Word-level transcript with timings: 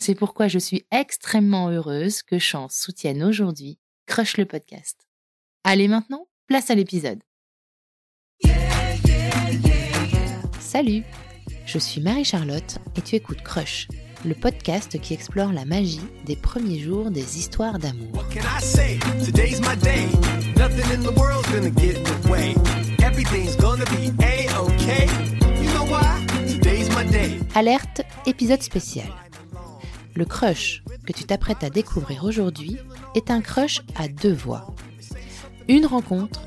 C'est 0.00 0.14
pourquoi 0.14 0.46
je 0.46 0.60
suis 0.60 0.86
extrêmement 0.92 1.70
heureuse 1.70 2.22
que 2.22 2.38
Chance 2.38 2.76
soutienne 2.76 3.22
aujourd'hui 3.22 3.78
Crush 4.06 4.36
le 4.36 4.46
podcast. 4.46 4.96
Allez 5.64 5.88
maintenant, 5.88 6.28
place 6.46 6.70
à 6.70 6.76
l'épisode. 6.76 7.18
Salut, 10.60 11.02
je 11.66 11.78
suis 11.78 12.00
Marie-Charlotte 12.00 12.78
et 12.96 13.02
tu 13.02 13.16
écoutes 13.16 13.42
Crush, 13.42 13.88
le 14.24 14.34
podcast 14.34 15.00
qui 15.00 15.14
explore 15.14 15.52
la 15.52 15.64
magie 15.64 16.00
des 16.24 16.36
premiers 16.36 16.78
jours 16.78 17.10
des 17.10 17.38
histoires 17.38 17.80
d'amour. 17.80 18.24
Alerte, 27.56 28.02
épisode 28.26 28.62
spécial. 28.62 29.08
Le 30.18 30.24
crush 30.24 30.82
que 31.06 31.12
tu 31.12 31.22
t'apprêtes 31.22 31.62
à 31.62 31.70
découvrir 31.70 32.24
aujourd'hui 32.24 32.76
est 33.14 33.30
un 33.30 33.40
crush 33.40 33.82
à 33.94 34.08
deux 34.08 34.32
voix. 34.32 34.74
Une 35.68 35.86
rencontre, 35.86 36.42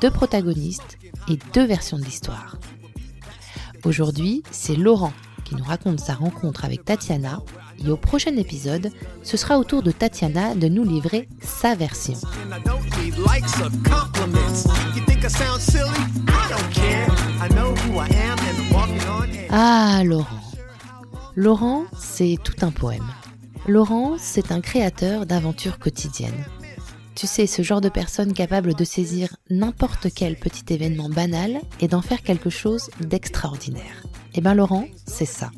deux 0.00 0.12
protagonistes 0.12 0.98
et 1.28 1.36
deux 1.52 1.66
versions 1.66 1.98
de 1.98 2.04
l'histoire. 2.04 2.58
Aujourd'hui, 3.84 4.44
c'est 4.52 4.76
Laurent 4.76 5.12
qui 5.44 5.56
nous 5.56 5.64
raconte 5.64 5.98
sa 5.98 6.14
rencontre 6.14 6.64
avec 6.64 6.84
Tatiana 6.84 7.42
et 7.84 7.90
au 7.90 7.96
prochain 7.96 8.36
épisode, 8.36 8.92
ce 9.24 9.36
sera 9.36 9.58
au 9.58 9.64
tour 9.64 9.82
de 9.82 9.90
Tatiana 9.90 10.54
de 10.54 10.68
nous 10.68 10.84
livrer 10.84 11.28
sa 11.42 11.74
version. 11.74 12.14
Ah, 19.50 20.02
Laurent. 20.04 20.47
Laurent, 21.40 21.84
c'est 21.96 22.36
tout 22.42 22.66
un 22.66 22.72
poème. 22.72 23.06
Laurent, 23.68 24.16
c'est 24.18 24.50
un 24.50 24.60
créateur 24.60 25.24
d'aventures 25.24 25.78
quotidiennes. 25.78 26.44
Tu 27.14 27.28
sais, 27.28 27.46
ce 27.46 27.62
genre 27.62 27.80
de 27.80 27.88
personne 27.88 28.32
capable 28.32 28.74
de 28.74 28.82
saisir 28.82 29.36
n'importe 29.48 30.08
quel 30.12 30.34
petit 30.34 30.74
événement 30.74 31.08
banal 31.08 31.60
et 31.78 31.86
d'en 31.86 32.02
faire 32.02 32.24
quelque 32.24 32.50
chose 32.50 32.90
d'extraordinaire. 32.98 34.04
Eh 34.34 34.40
bien 34.40 34.52
Laurent, 34.52 34.88
c'est 35.06 35.26
ça. 35.26 35.52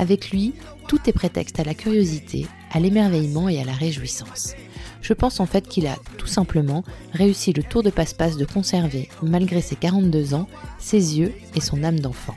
Avec 0.00 0.32
lui, 0.32 0.52
tout 0.88 0.98
est 1.06 1.12
prétexte 1.12 1.60
à 1.60 1.64
la 1.64 1.74
curiosité, 1.74 2.48
à 2.72 2.80
l'émerveillement 2.80 3.48
et 3.48 3.60
à 3.60 3.64
la 3.64 3.74
réjouissance. 3.74 4.56
Je 5.00 5.12
pense 5.12 5.38
en 5.38 5.46
fait 5.46 5.68
qu'il 5.68 5.86
a 5.86 5.94
tout 6.18 6.26
simplement 6.26 6.82
réussi 7.12 7.52
le 7.52 7.62
tour 7.62 7.84
de 7.84 7.90
passe-passe 7.90 8.36
de 8.36 8.44
conserver, 8.44 9.08
malgré 9.22 9.60
ses 9.60 9.76
42 9.76 10.34
ans, 10.34 10.48
ses 10.80 11.20
yeux 11.20 11.32
et 11.54 11.60
son 11.60 11.84
âme 11.84 12.00
d'enfant 12.00 12.34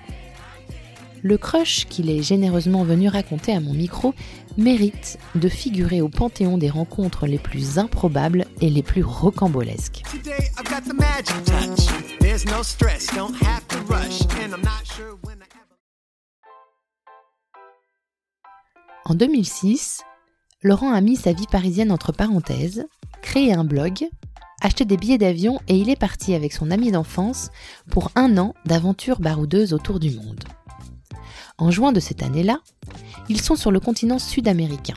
le 1.26 1.40
crush 1.40 1.88
qu'il 1.88 2.12
est 2.12 2.22
généreusement 2.22 2.84
venu 2.84 3.10
raconter 3.10 3.52
à 3.52 3.60
mon 3.60 3.74
micro 3.74 4.14
mérite 4.58 5.18
de 5.34 5.50
figurer 5.50 6.00
au 6.00 6.08
panthéon 6.08 6.60
des 6.60 6.70
rencontres 6.70 7.26
les 7.26 7.40
plus 7.40 7.80
improbables 7.80 8.46
et 8.62 8.70
les 8.70 8.84
plus 8.84 9.04
rocambolesques. 9.04 10.04
En 19.06 19.16
2006, 19.16 20.04
Laurent 20.62 20.94
a 20.94 21.02
mis 21.02 21.16
sa 21.16 21.34
vie 21.34 21.48
parisienne 21.52 21.92
entre 21.92 22.12
parenthèses, 22.12 22.86
créé 23.24 23.52
un 23.52 23.64
blog, 23.64 24.08
acheté 24.62 24.86
des 24.86 24.98
billets 24.98 25.18
d'avion 25.18 25.60
et 25.68 25.76
il 25.76 25.90
est 25.90 26.00
parti 26.00 26.36
avec 26.36 26.54
son 26.54 26.70
ami 26.70 26.92
d'enfance 26.92 27.50
pour 27.90 28.12
un 28.14 28.38
an 28.38 28.54
d'aventures 28.68 29.20
baroudeuses 29.20 29.74
autour 29.74 30.00
du 30.00 30.12
monde. 30.12 30.44
En 31.58 31.72
juin 31.72 31.92
de 31.92 32.00
cette 32.00 32.22
année-là, 32.22 32.60
ils 33.30 33.42
sont 33.42 33.56
sur 33.56 33.72
le 33.72 33.80
continent 33.80 34.20
sud-américain. 34.20 34.96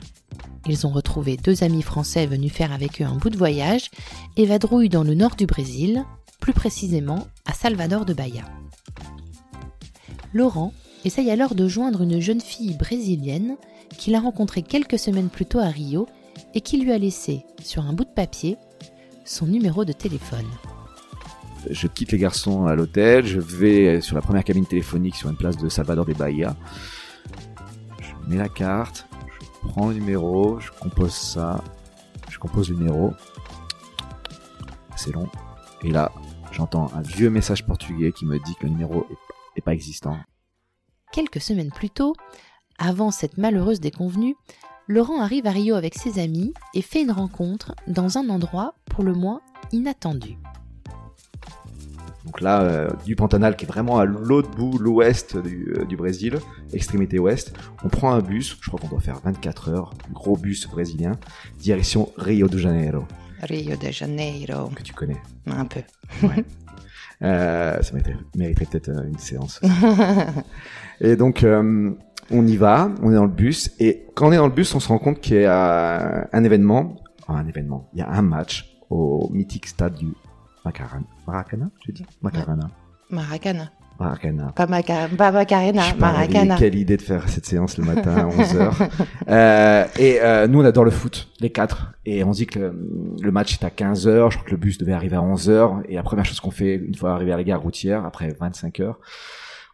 Ils 0.67 0.85
ont 0.85 0.89
retrouvé 0.89 1.37
deux 1.37 1.63
amis 1.63 1.81
français 1.81 2.25
venus 2.25 2.51
faire 2.51 2.73
avec 2.73 3.01
eux 3.01 3.05
un 3.05 3.15
bout 3.15 3.29
de 3.29 3.37
voyage 3.37 3.89
et 4.35 4.45
vadrouillent 4.45 4.89
dans 4.89 5.03
le 5.03 5.15
nord 5.15 5.35
du 5.35 5.45
Brésil, 5.45 6.03
plus 6.41 6.53
précisément 6.53 7.27
à 7.45 7.53
Salvador 7.53 8.05
de 8.05 8.13
Bahia. 8.13 8.43
Laurent 10.33 10.73
essaye 11.05 11.31
alors 11.31 11.55
de 11.55 11.67
joindre 11.67 12.01
une 12.01 12.19
jeune 12.19 12.41
fille 12.41 12.75
brésilienne 12.75 13.55
qu'il 13.97 14.15
a 14.15 14.19
rencontrée 14.19 14.61
quelques 14.61 14.99
semaines 14.99 15.29
plus 15.29 15.45
tôt 15.45 15.59
à 15.59 15.67
Rio 15.67 16.07
et 16.53 16.61
qui 16.61 16.77
lui 16.77 16.91
a 16.91 16.97
laissé, 16.97 17.45
sur 17.63 17.83
un 17.85 17.93
bout 17.93 18.03
de 18.03 18.09
papier, 18.09 18.57
son 19.25 19.47
numéro 19.47 19.85
de 19.85 19.93
téléphone 19.93 20.47
je 21.69 21.87
quitte 21.87 22.11
les 22.11 22.17
garçons 22.17 22.65
à 22.65 22.75
l'hôtel, 22.75 23.25
je 23.25 23.39
vais 23.39 24.01
sur 24.01 24.15
la 24.15 24.21
première 24.21 24.43
cabine 24.43 24.65
téléphonique 24.65 25.15
sur 25.15 25.29
une 25.29 25.35
place 25.35 25.57
de 25.57 25.69
Salvador 25.69 26.05
de 26.05 26.13
Bahia. 26.13 26.55
Je 27.99 28.29
mets 28.29 28.37
la 28.37 28.49
carte, 28.49 29.07
je 29.41 29.67
prends 29.69 29.89
le 29.89 29.95
numéro, 29.95 30.59
je 30.59 30.71
compose 30.79 31.13
ça, 31.13 31.63
je 32.29 32.37
compose 32.37 32.69
le 32.69 32.77
numéro. 32.77 33.13
C'est 34.95 35.11
long. 35.11 35.29
Et 35.83 35.91
là, 35.91 36.11
j'entends 36.51 36.91
un 36.93 37.01
vieux 37.01 37.29
message 37.29 37.65
portugais 37.65 38.11
qui 38.11 38.25
me 38.25 38.37
dit 38.39 38.55
que 38.55 38.65
le 38.65 38.71
numéro 38.71 39.07
n'est 39.55 39.61
pas 39.61 39.73
existant. 39.73 40.17
Quelques 41.11 41.41
semaines 41.41 41.71
plus 41.71 41.89
tôt, 41.89 42.13
avant 42.77 43.11
cette 43.11 43.37
malheureuse 43.37 43.79
déconvenue, 43.79 44.35
Laurent 44.87 45.21
arrive 45.21 45.45
à 45.45 45.51
Rio 45.51 45.75
avec 45.75 45.95
ses 45.95 46.19
amis 46.19 46.53
et 46.73 46.81
fait 46.81 47.01
une 47.01 47.11
rencontre 47.11 47.75
dans 47.87 48.17
un 48.17 48.29
endroit 48.29 48.75
pour 48.85 49.03
le 49.03 49.13
moins 49.13 49.41
inattendu. 49.71 50.37
Donc 52.25 52.41
là, 52.41 52.61
euh, 52.61 52.89
du 53.05 53.15
Pantanal 53.15 53.55
qui 53.55 53.65
est 53.65 53.67
vraiment 53.67 53.97
à 53.97 54.05
l'autre 54.05 54.49
bout, 54.51 54.77
l'ouest 54.77 55.37
du, 55.37 55.73
euh, 55.77 55.85
du, 55.85 55.95
Brésil, 55.95 56.37
extrémité 56.73 57.17
ouest. 57.19 57.53
On 57.83 57.89
prend 57.89 58.11
un 58.11 58.19
bus, 58.19 58.57
je 58.61 58.67
crois 58.67 58.79
qu'on 58.79 58.87
doit 58.87 58.99
faire 58.99 59.19
24 59.23 59.69
heures, 59.69 59.93
gros 60.11 60.35
bus 60.35 60.67
brésilien, 60.67 61.13
direction 61.59 62.09
Rio 62.17 62.47
de 62.47 62.57
Janeiro. 62.57 63.05
Rio 63.41 63.75
de 63.77 63.91
Janeiro. 63.91 64.69
Que 64.75 64.83
tu 64.83 64.93
connais. 64.93 65.21
Un 65.47 65.65
peu. 65.65 65.81
Ouais. 66.23 66.43
euh, 67.23 67.81
ça 67.81 67.93
mériterait, 68.35 68.65
peut-être 68.65 68.89
euh, 68.89 69.07
une 69.07 69.17
séance. 69.17 69.61
et 71.01 71.15
donc, 71.15 71.45
on 72.31 72.47
y 72.47 72.57
va, 72.57 72.91
on 73.01 73.11
est 73.11 73.15
dans 73.15 73.23
le 73.23 73.29
bus, 73.29 73.71
et 73.79 74.05
quand 74.13 74.27
on 74.27 74.31
est 74.33 74.37
dans 74.37 74.47
le 74.47 74.53
bus, 74.53 74.75
on 74.75 74.79
se 74.79 74.89
rend 74.89 74.99
compte 74.99 75.21
qu'il 75.21 75.41
y 75.41 75.45
a 75.45 76.27
un 76.31 76.43
événement, 76.43 76.97
enfin, 77.21 77.39
un 77.39 77.47
événement, 77.47 77.89
il 77.93 77.99
y 77.99 78.01
a 78.01 78.09
un 78.09 78.21
match 78.21 78.77
au 78.89 79.29
mythique 79.31 79.67
stade 79.67 79.95
du 79.95 80.07
Macarana. 80.65 81.05
Maracana, 81.27 81.69
tu 81.79 81.91
dis? 81.91 82.05
Macarana. 82.21 82.69
Maracana. 83.09 83.71
Maracana. 83.99 84.53
Pas, 84.55 84.65
Maca... 84.67 85.09
pas 85.09 85.31
Macarena, 85.31 85.81
Je 85.81 85.95
Maracana. 85.95 86.55
Quelle 86.57 86.75
idée 86.75 86.95
de 86.95 87.01
faire 87.01 87.27
cette 87.27 87.45
séance 87.45 87.77
le 87.77 87.83
matin 87.83 88.15
à 88.15 88.25
11h. 88.27 88.89
euh, 89.27 89.85
et 89.99 90.21
euh, 90.21 90.47
nous, 90.47 90.61
on 90.61 90.65
adore 90.65 90.85
le 90.85 90.91
foot, 90.91 91.27
les 91.41 91.49
quatre. 91.49 91.93
Et 92.05 92.23
on 92.23 92.31
dit 92.31 92.47
que 92.47 92.59
le, 92.59 92.73
le 93.21 93.31
match 93.31 93.53
est 93.53 93.65
à 93.65 93.69
15h. 93.69 94.31
Je 94.31 94.37
crois 94.37 94.45
que 94.45 94.51
le 94.51 94.57
bus 94.57 94.77
devait 94.77 94.93
arriver 94.93 95.17
à 95.17 95.21
11h. 95.21 95.83
Et 95.89 95.95
la 95.95 96.03
première 96.03 96.25
chose 96.25 96.39
qu'on 96.39 96.51
fait, 96.51 96.75
une 96.75 96.95
fois 96.95 97.11
arrivé 97.11 97.33
à 97.33 97.37
la 97.37 97.43
gare 97.43 97.61
routière, 97.61 98.05
après 98.05 98.33
25 98.39 98.79
heures, 98.79 98.99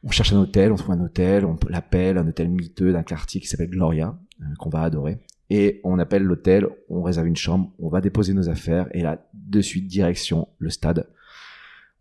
on 0.03 0.11
cherche 0.11 0.33
un 0.33 0.37
hôtel, 0.37 0.71
on 0.71 0.75
trouve 0.75 0.95
un 0.95 1.03
hôtel, 1.03 1.45
on 1.45 1.57
l'appelle, 1.69 2.17
un 2.17 2.27
hôtel 2.27 2.49
miteux 2.49 2.93
d'un 2.93 3.03
quartier 3.03 3.41
qui 3.41 3.47
s'appelle 3.47 3.69
Gloria, 3.69 4.15
euh, 4.41 4.45
qu'on 4.59 4.69
va 4.69 4.81
adorer. 4.81 5.19
Et 5.49 5.81
on 5.83 5.99
appelle 5.99 6.23
l'hôtel, 6.23 6.67
on 6.89 7.03
réserve 7.03 7.27
une 7.27 7.35
chambre, 7.35 7.71
on 7.79 7.89
va 7.89 8.01
déposer 8.01 8.33
nos 8.33 8.49
affaires. 8.49 8.87
Et 8.93 9.01
là, 9.01 9.27
de 9.33 9.61
suite, 9.61 9.87
direction 9.87 10.47
le 10.57 10.69
stade. 10.69 11.07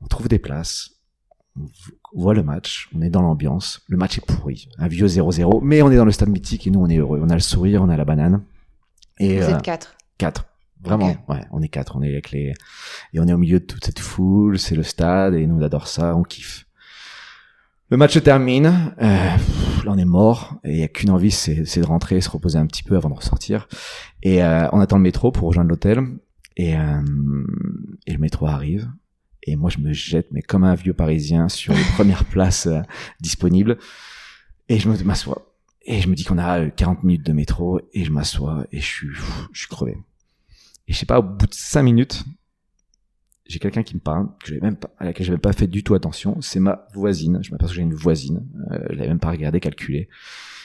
On 0.00 0.06
trouve 0.06 0.28
des 0.28 0.38
places 0.38 0.94
on 1.56 1.68
voit 2.20 2.34
le 2.34 2.42
match, 2.42 2.88
on 2.94 3.02
est 3.02 3.10
dans 3.10 3.22
l'ambiance, 3.22 3.82
le 3.88 3.96
match 3.96 4.18
est 4.18 4.26
pourri, 4.26 4.68
un 4.78 4.88
vieux 4.88 5.06
0-0, 5.06 5.60
mais 5.62 5.82
on 5.82 5.90
est 5.90 5.96
dans 5.96 6.04
le 6.04 6.12
stade 6.12 6.28
mythique 6.28 6.66
et 6.66 6.70
nous 6.70 6.80
on 6.80 6.88
est 6.88 6.96
heureux, 6.96 7.20
on 7.22 7.30
a 7.30 7.34
le 7.34 7.40
sourire, 7.40 7.82
on 7.82 7.88
a 7.88 7.96
la 7.96 8.04
banane. 8.04 8.42
Et 9.18 9.38
Vous 9.38 9.44
euh, 9.44 9.56
êtes 9.56 9.62
quatre. 9.62 9.96
quatre, 10.18 10.46
vraiment, 10.82 11.14
ouais, 11.28 11.44
on 11.52 11.62
est 11.62 11.68
quatre, 11.68 11.96
on 11.96 12.02
est 12.02 12.08
avec 12.08 12.30
les 12.30 12.54
et 13.12 13.20
on 13.20 13.28
est 13.28 13.32
au 13.32 13.38
milieu 13.38 13.60
de 13.60 13.64
toute 13.64 13.84
cette 13.84 14.00
foule, 14.00 14.58
c'est 14.58 14.74
le 14.74 14.82
stade 14.82 15.34
et 15.34 15.46
nous 15.46 15.56
on 15.56 15.62
adore 15.62 15.86
ça, 15.86 16.16
on 16.16 16.22
kiffe. 16.22 16.63
Le 17.94 17.98
match 17.98 18.14
se 18.14 18.18
termine, 18.18 18.92
euh, 19.00 19.36
pff, 19.36 19.84
là 19.84 19.92
on 19.92 19.98
est 19.98 20.04
mort 20.04 20.58
et 20.64 20.72
il 20.72 20.78
y 20.78 20.82
a 20.82 20.88
qu'une 20.88 21.10
envie, 21.10 21.30
c'est 21.30 21.64
c'est 21.64 21.80
de 21.80 21.86
rentrer, 21.86 22.20
se 22.20 22.28
reposer 22.28 22.58
un 22.58 22.66
petit 22.66 22.82
peu 22.82 22.96
avant 22.96 23.08
de 23.08 23.14
ressortir. 23.14 23.68
Et 24.24 24.42
euh, 24.42 24.68
on 24.72 24.80
attend 24.80 24.96
le 24.96 25.04
métro 25.04 25.30
pour 25.30 25.46
rejoindre 25.46 25.70
l'hôtel. 25.70 26.04
Et 26.56 26.76
euh, 26.76 27.02
et 28.08 28.12
le 28.12 28.18
métro 28.18 28.48
arrive. 28.48 28.90
Et 29.44 29.54
moi 29.54 29.70
je 29.70 29.78
me 29.78 29.92
jette 29.92 30.26
mais 30.32 30.42
comme 30.42 30.64
un 30.64 30.74
vieux 30.74 30.92
parisien 30.92 31.48
sur 31.48 31.72
les 31.72 31.84
premières 31.94 32.24
places 32.24 32.66
euh, 32.66 32.80
disponibles. 33.20 33.78
Et 34.68 34.80
je 34.80 34.88
m'assois. 34.88 35.54
Et 35.82 36.00
je 36.00 36.08
me 36.08 36.16
dis 36.16 36.24
qu'on 36.24 36.38
a 36.38 36.62
euh, 36.62 36.70
40 36.70 37.04
minutes 37.04 37.24
de 37.24 37.32
métro. 37.32 37.78
Et 37.92 38.02
je 38.02 38.10
m'assois 38.10 38.66
et 38.72 38.80
je 38.80 38.86
suis 38.86 39.08
pff, 39.10 39.48
je 39.52 39.58
suis 39.60 39.68
crevé. 39.68 39.96
Et 40.88 40.92
je 40.92 40.98
sais 40.98 41.06
pas 41.06 41.20
au 41.20 41.22
bout 41.22 41.46
de 41.46 41.54
5 41.54 41.84
minutes 41.84 42.24
j'ai 43.46 43.58
quelqu'un 43.58 43.82
qui 43.82 43.94
me 43.94 44.00
parle 44.00 44.28
que 44.42 44.54
même 44.60 44.76
à 44.98 45.04
laquelle 45.04 45.26
j'avais 45.26 45.38
pas 45.38 45.52
fait 45.52 45.66
du 45.66 45.82
tout 45.82 45.94
attention 45.94 46.40
c'est 46.40 46.60
ma 46.60 46.86
voisine 46.94 47.40
je 47.42 47.50
m'aperçois 47.50 47.74
que 47.74 47.76
j'ai 47.76 47.82
une 47.82 47.94
voisine 47.94 48.46
euh, 48.70 48.78
je 48.90 48.96
l'avais 48.96 49.08
même 49.08 49.18
pas 49.18 49.30
regardé 49.30 49.60
calculé 49.60 50.08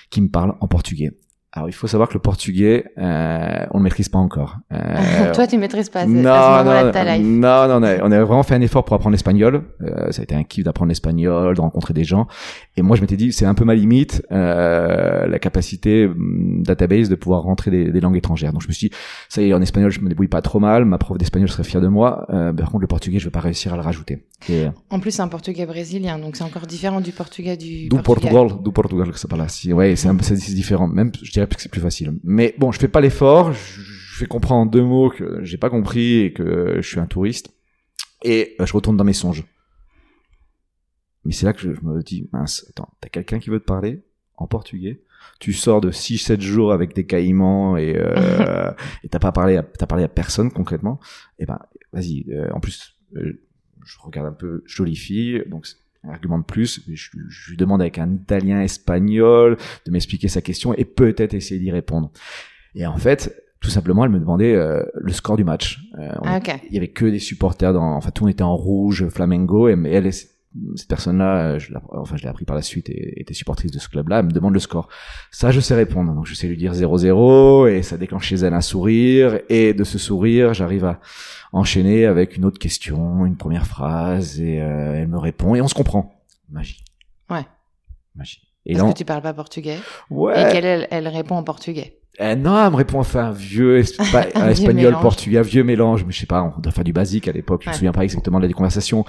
qui 0.10 0.22
me 0.22 0.30
parle 0.30 0.56
en 0.60 0.68
portugais 0.68 1.12
alors 1.52 1.68
il 1.68 1.72
faut 1.74 1.88
savoir 1.88 2.10
que 2.10 2.14
le 2.14 2.20
portugais 2.20 2.86
euh, 3.00 3.66
on 3.72 3.78
le 3.80 3.84
maîtrise 3.84 4.08
pas 4.10 4.20
encore 4.20 4.58
Euh, 4.72 5.32
Toi, 5.34 5.48
tu 5.48 5.58
maîtrises 5.58 5.90
pas 5.90 6.06
non, 6.06 6.30
à 6.30 6.64
ce 6.64 6.66
non, 6.82 6.88
de 6.88 6.92
ta 6.92 7.04
life. 7.18 7.26
non, 7.26 7.68
non, 7.68 7.76
on 7.80 7.84
a, 7.84 8.04
on 8.04 8.12
a 8.12 8.24
vraiment 8.24 8.44
fait 8.44 8.56
un 8.56 8.62
effort 8.62 8.86
pour 8.86 8.96
apprendre 8.96 9.14
l'espagnol. 9.14 9.64
Euh, 9.82 10.12
ça 10.12 10.22
a 10.22 10.24
été 10.24 10.36
un 10.36 10.44
kiff 10.44 10.64
d'apprendre 10.64 10.90
l'espagnol, 10.90 11.56
de 11.56 11.62
rencontrer 11.62 11.94
des 11.94 12.04
gens. 12.04 12.28
Et 12.78 12.82
moi, 12.84 12.96
je 12.96 13.02
m'étais 13.02 13.16
dit, 13.18 13.32
c'est 13.34 13.46
un 13.46 13.54
peu 13.56 13.66
ma 13.66 13.74
limite, 13.76 14.24
euh, 14.32 15.26
la 15.28 15.40
capacité 15.40 16.06
hum, 16.06 16.62
database 16.64 17.10
de 17.10 17.16
pouvoir 17.16 17.42
rentrer 17.44 17.72
des, 17.72 17.92
des 17.92 18.00
langues 18.02 18.18
étrangères. 18.18 18.54
Donc 18.54 18.62
je 18.62 18.68
me 18.68 18.74
suis 18.74 18.90
dit, 18.90 18.96
ça 19.28 19.42
y 19.42 19.50
est, 19.50 19.54
en 19.54 19.62
espagnol, 19.62 19.92
je 19.92 20.02
me 20.02 20.10
débrouille 20.10 20.28
pas 20.28 20.42
trop 20.42 20.60
mal. 20.60 20.86
Ma 20.86 20.98
prof 20.98 21.18
d'espagnol 21.18 21.50
serait 21.50 21.64
fière 21.64 21.82
de 21.82 21.88
moi. 21.88 22.28
Euh, 22.30 22.54
par 22.54 22.70
contre, 22.70 22.82
le 22.82 22.88
portugais, 22.88 23.18
je 23.20 23.26
vais 23.26 23.32
pas 23.32 23.40
réussir 23.40 23.74
à 23.74 23.76
le 23.76 23.82
rajouter. 23.82 24.26
Et, 24.50 24.66
euh, 24.66 24.70
En 24.92 25.00
plus, 25.00 25.12
c'est 25.12 25.22
un 25.24 25.28
portugais 25.28 25.66
brésilien, 25.66 26.20
donc 26.20 26.36
c'est 26.36 26.44
encore 26.44 26.68
différent 26.68 27.02
du 27.02 27.12
portugais 27.12 27.58
du 27.58 27.90
du 27.90 28.02
Portugal. 28.04 28.48
Du 28.64 28.72
Portugal, 28.72 29.12
que 29.12 29.18
ça 29.20 29.28
parle 29.28 29.50
Si, 29.50 29.74
ouais, 29.74 29.96
c'est 29.96 30.54
différent. 30.54 30.88
Même, 30.88 31.12
je 31.22 31.39
dirais 31.40 31.48
que 31.48 31.62
c'est 31.62 31.72
plus 31.72 31.82
facile. 31.82 32.20
Mais 32.24 32.56
bon, 32.58 32.72
je 32.72 32.80
fais 32.80 32.88
pas 32.88 33.02
l'effort. 33.02 33.54
Je, 33.54 34.00
fais 34.20 34.26
comprendre 34.26 34.62
en 34.62 34.66
deux 34.66 34.84
mots 34.84 35.10
que 35.10 35.42
j'ai 35.46 35.58
pas 35.58 35.70
compris 35.70 36.18
et 36.18 36.34
que 36.34 36.76
je 36.82 36.88
suis 36.88 37.00
un 37.00 37.06
touriste. 37.06 37.54
Et 38.22 38.58
euh, 38.60 38.66
je 38.66 38.74
retourne 38.74 38.98
dans 38.98 39.06
mes 39.06 39.14
songes. 39.14 39.46
Mais 41.24 41.32
c'est 41.32 41.46
là 41.46 41.54
que 41.54 41.62
je, 41.62 41.74
je 41.74 41.82
me 41.82 42.02
dis, 42.04 42.28
mince, 42.34 42.66
attends, 42.70 42.90
t'as 43.00 43.08
quelqu'un 43.08 43.40
qui 43.40 43.50
veut 43.50 43.62
te 43.62 43.66
parler 43.66 44.04
en 44.36 44.48
portugais? 44.48 45.02
Tu 45.40 45.54
sors 45.54 45.82
de 45.82 45.92
6-7 45.92 46.42
jours 46.42 46.74
avec 46.74 46.94
des 46.94 47.06
caïmans 47.06 47.78
et 47.78 47.96
euh, 47.96 48.72
et 49.04 49.10
t'as 49.10 49.20
pas 49.20 49.32
parlé, 49.32 49.58
à, 49.58 49.64
t'as 49.64 49.86
parlé 49.86 50.04
à 50.04 50.10
personne 50.10 50.52
concrètement? 50.52 51.00
Et 51.38 51.46
ben, 51.46 51.60
vas-y. 51.94 52.26
euh, 52.32 52.50
en 52.52 52.60
plus, 52.60 52.98
euh, 53.16 53.42
je 53.86 53.98
regarde 54.02 54.28
un 54.28 54.34
peu 54.34 54.64
jolie 54.66 54.96
fille, 54.96 55.44
donc 55.48 55.68
un 56.04 56.12
argument 56.12 56.40
de 56.40 56.44
plus. 56.44 56.82
Je, 56.88 57.10
je 57.28 57.50
lui 57.50 57.58
demande 57.58 57.82
avec 57.82 57.98
un 57.98 58.14
italien 58.14 58.62
espagnol 58.62 59.58
de 59.86 59.92
m'expliquer 59.92 60.28
sa 60.28 60.42
question 60.42 60.74
et 60.74 60.86
peut-être 60.86 61.34
essayer 61.34 61.60
d'y 61.60 61.72
répondre. 61.72 62.12
Et 62.76 62.86
en 62.86 62.98
fait, 62.98 63.36
tout 63.60 63.70
simplement, 63.70 64.06
elle 64.06 64.12
me 64.12 64.20
demandait 64.20 64.56
euh, 64.56 64.84
le 64.96 65.12
score 65.12 65.36
du 65.36 65.44
match. 65.44 65.80
Euh, 65.98 66.12
on 66.22 66.28
Ah, 66.28 66.40
il 66.70 66.74
y 66.74 66.78
avait 66.78 66.90
que 66.90 67.06
des 67.06 67.20
supporters 67.20 67.74
dans 67.74 67.96
enfin 67.96 68.12
tout 68.12 68.24
le 68.24 68.28
monde 68.28 68.34
était 68.34 68.44
en 68.44 68.56
rouge 68.56 69.08
Flamengo 69.10 69.68
et 69.68 69.76
mais 69.76 69.92
elle 69.92 70.10
cette 70.76 70.88
personne-là 70.88 71.60
je 71.60 71.70
l'ai 71.70 71.78
enfin 71.92 72.18
je 72.18 72.24
l'ai 72.24 72.28
appris 72.30 72.44
par 72.46 72.56
la 72.56 72.64
suite 72.64 72.90
et 72.90 73.22
était 73.22 73.36
supportrice 73.36 73.70
de 73.72 73.78
ce 73.78 73.88
club-là 73.88 74.20
elle 74.20 74.26
me 74.26 74.32
demande 74.32 74.54
le 74.54 74.60
score 74.60 74.90
ça 75.30 75.52
je 75.52 75.60
sais 75.60 75.76
répondre 75.76 76.12
donc 76.14 76.26
je 76.26 76.34
sais 76.34 76.48
lui 76.48 76.58
dire 76.58 76.74
0-0 76.74 77.70
et 77.70 77.84
ça 77.84 77.98
déclenche 77.98 78.26
chez 78.26 78.36
elle 78.38 78.54
un 78.56 78.62
sourire 78.62 79.40
et 79.50 79.74
de 79.76 79.84
ce 79.84 80.00
sourire 80.00 80.56
j'arrive 80.56 80.86
à 80.86 81.00
enchaîner 81.52 82.06
avec 82.08 82.36
une 82.36 82.46
autre 82.46 82.58
question 82.60 83.26
une 83.28 83.38
première 83.38 83.68
phrase 83.68 84.40
et 84.42 84.60
euh, 84.60 84.96
elle 84.96 85.08
me 85.08 85.20
répond 85.20 85.54
et 85.54 85.62
on 85.62 85.68
se 85.68 85.76
comprend 85.76 86.14
magie 86.50 86.84
Ouais. 87.30 87.46
magie 88.16 88.42
et 88.66 88.74
Parce 88.74 88.86
là 88.88 88.92
que 88.94 88.98
tu 88.98 89.06
parles 89.06 89.22
pas 89.22 89.34
portugais. 89.34 89.78
ouais 90.10 90.50
Et 90.50 90.52
qu'elle, 90.52 90.88
elle, 90.92 91.08
répond 91.08 91.36
en 91.36 91.44
portugais. 91.44 92.00
euh, 92.20 92.36
non, 92.36 92.62
elle 92.66 92.72
me 92.72 92.76
répond 92.76 93.00
enfin 93.00 93.26
un 93.28 93.32
vieux 93.32 93.80
espa- 93.82 94.30
Un 94.36 94.42
un 94.42 94.44
vieux 94.46 94.52
espagnol 94.52 94.76
mélange. 94.88 95.02
portugais, 95.02 95.38
un 95.38 95.44
vieux 95.44 95.64
mélange, 95.64 96.04
mais 96.06 96.12
je 96.12 96.20
sais 96.20 96.26
pas, 96.26 96.54
on 96.58 96.60
doit 96.60 96.72
faire 96.72 96.84
du 96.84 96.92
basique 96.92 97.28
à 97.28 97.32
l'époque, 97.32 97.62
je 97.64 97.70
me 97.70 97.74
souviens 97.74 97.94
pas 97.94 98.04
exactement 98.04 98.40
de 98.40 98.46
la 98.48 98.54
conversation. 98.54 99.06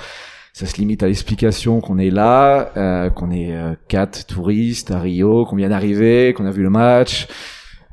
Ça 0.52 0.66
se 0.66 0.76
limite 0.76 1.02
à 1.02 1.06
l'explication 1.06 1.80
qu'on 1.80 1.98
est 1.98 2.10
là, 2.10 2.72
euh, 2.76 3.10
qu'on 3.10 3.30
est 3.30 3.54
euh, 3.54 3.74
quatre 3.88 4.26
touristes 4.26 4.90
à 4.90 5.00
Rio, 5.00 5.44
qu'on 5.46 5.56
vient 5.56 5.68
d'arriver, 5.68 6.34
qu'on 6.34 6.46
a 6.46 6.50
vu 6.50 6.62
le 6.62 6.70
match. 6.70 7.28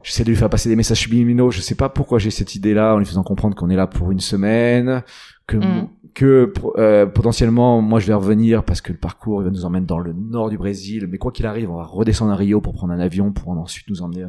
J'essaie 0.04 0.24
de 0.24 0.30
lui 0.30 0.38
faire 0.38 0.50
passer 0.50 0.69
des 0.69 0.75
messages 0.75 1.00
subliminaux. 1.00 1.51
Je 1.51 1.62
sais 1.62 1.75
pas 1.75 1.89
pourquoi 1.89 2.18
j'ai 2.18 2.31
cette 2.31 2.56
idée-là, 2.56 2.95
en 2.95 3.00
lui 3.00 3.06
faisant 3.06 3.24
comprendre 3.24 3.56
qu'on 3.56 3.69
est 3.69 3.75
là 3.75 3.88
pour 3.88 4.12
une 4.12 4.19
semaine, 4.19 5.04
que 5.48 5.57
Mm. 5.57 5.89
que 6.13 6.51
euh, 6.77 7.06
potentiellement 7.06 7.80
moi 7.81 8.00
je 8.00 8.07
vais 8.07 8.13
revenir 8.15 8.63
parce 8.63 8.81
que 8.81 8.92
le 8.92 8.98
parcours 8.98 9.42
il 9.42 9.45
va 9.45 9.51
nous 9.51 9.65
emmener 9.65 9.86
dans 9.86 10.00
le 10.00 10.13
nord 10.13 10.50
du 10.50 10.57
Brésil. 10.57 11.07
Mais 11.09 11.19
quoi 11.19 11.31
qu'il 11.31 11.45
arrive, 11.45 11.69
on 11.69 11.77
va 11.77 11.83
redescendre 11.83 12.31
à 12.31 12.36
Rio 12.36 12.59
pour 12.59 12.74
prendre 12.74 12.92
un 12.92 13.00
avion 13.00 13.31
pour 13.31 13.50
ensuite 13.50 13.88
nous 13.89 14.01
emmener 14.01 14.25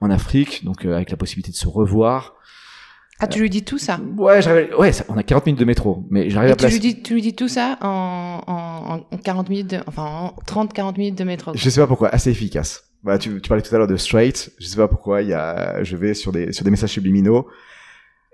en 0.00 0.10
Afrique, 0.10 0.64
donc 0.64 0.84
euh, 0.84 0.94
avec 0.94 1.10
la 1.10 1.16
possibilité 1.16 1.50
de 1.50 1.56
se 1.56 1.66
revoir. 1.66 2.34
Ah, 3.24 3.28
tu 3.28 3.40
lui 3.40 3.50
dis 3.50 3.62
tout 3.64 3.78
ça 3.78 3.98
Ouais, 4.16 4.40
j'arrive, 4.42 4.68
ouais, 4.78 4.92
ça- 4.92 5.04
on 5.08 5.16
a 5.16 5.22
40 5.22 5.46
minutes 5.46 5.60
de 5.60 5.64
métro, 5.64 6.04
mais 6.10 6.30
j'arrive 6.30 6.52
à 6.52 6.56
tu 6.56 6.66
lui, 6.66 6.78
dis, 6.78 7.02
tu 7.02 7.14
lui 7.14 7.22
dis 7.22 7.34
tout 7.34 7.48
ça 7.48 7.78
en, 7.80 8.40
en, 8.46 9.00
en 9.14 9.18
40 9.18 9.48
minutes, 9.48 9.70
de, 9.70 9.78
enfin 9.86 10.02
en 10.04 10.34
30-40 10.46 10.98
minutes 10.98 11.18
de 11.18 11.24
métro. 11.24 11.52
Je 11.54 11.68
sais 11.70 11.80
pas 11.80 11.86
pourquoi, 11.86 12.08
assez 12.08 12.30
efficace. 12.30 12.84
Bah, 13.02 13.18
tu, 13.18 13.40
tu 13.40 13.48
parlais 13.48 13.62
tout 13.62 13.74
à 13.74 13.78
l'heure 13.78 13.86
de 13.86 13.96
straight. 13.96 14.50
Je 14.58 14.66
sais 14.66 14.76
pas 14.76 14.88
pourquoi. 14.88 15.20
Il 15.22 15.28
y 15.28 15.34
a, 15.34 15.82
je 15.84 15.96
vais 15.96 16.14
sur 16.14 16.32
des 16.32 16.52
sur 16.52 16.64
des 16.64 16.70
messages 16.70 16.90
subliminaux. 16.92 17.46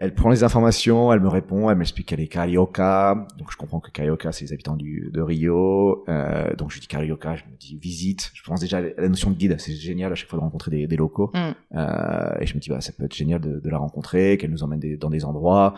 Elle 0.03 0.15
prend 0.15 0.31
les 0.31 0.45
informations, 0.45 1.13
elle 1.13 1.21
me 1.21 1.29
répond, 1.29 1.69
elle 1.69 1.77
m'explique 1.77 2.09
qu'elle 2.09 2.21
est 2.21 2.27
carioca. 2.27 3.27
Donc 3.37 3.53
je 3.53 3.57
comprends 3.59 3.81
que 3.81 3.91
carioca 3.91 4.33
c'est 4.33 4.47
les 4.47 4.53
habitants 4.55 4.75
du, 4.75 5.11
de 5.13 5.21
Rio. 5.21 6.05
Euh, 6.09 6.55
donc 6.57 6.71
je 6.71 6.81
dis 6.81 6.87
carioca, 6.87 7.37
je 7.37 7.45
me 7.45 7.55
dis 7.59 7.77
visite. 7.77 8.31
Je 8.33 8.43
pense 8.43 8.61
déjà 8.61 8.79
à 8.79 8.81
la 8.81 9.09
notion 9.09 9.31
de 9.31 9.37
guide, 9.37 9.57
c'est 9.59 9.75
génial 9.75 10.11
à 10.11 10.15
chaque 10.15 10.31
fois 10.31 10.39
de 10.39 10.43
rencontrer 10.43 10.71
des, 10.71 10.87
des 10.87 10.97
locaux. 10.97 11.31
Mm. 11.35 11.77
Euh, 11.77 12.33
et 12.41 12.47
je 12.47 12.55
me 12.55 12.61
dis 12.61 12.71
bah 12.71 12.81
ça 12.81 12.93
peut 12.93 13.05
être 13.05 13.15
génial 13.15 13.43
de, 13.43 13.61
de 13.61 13.69
la 13.71 13.77
rencontrer, 13.77 14.39
qu'elle 14.39 14.51
nous 14.51 14.63
emmène 14.63 14.81
des- 14.81 14.97
dans 14.97 15.11
des 15.11 15.27
endroits. 15.27 15.75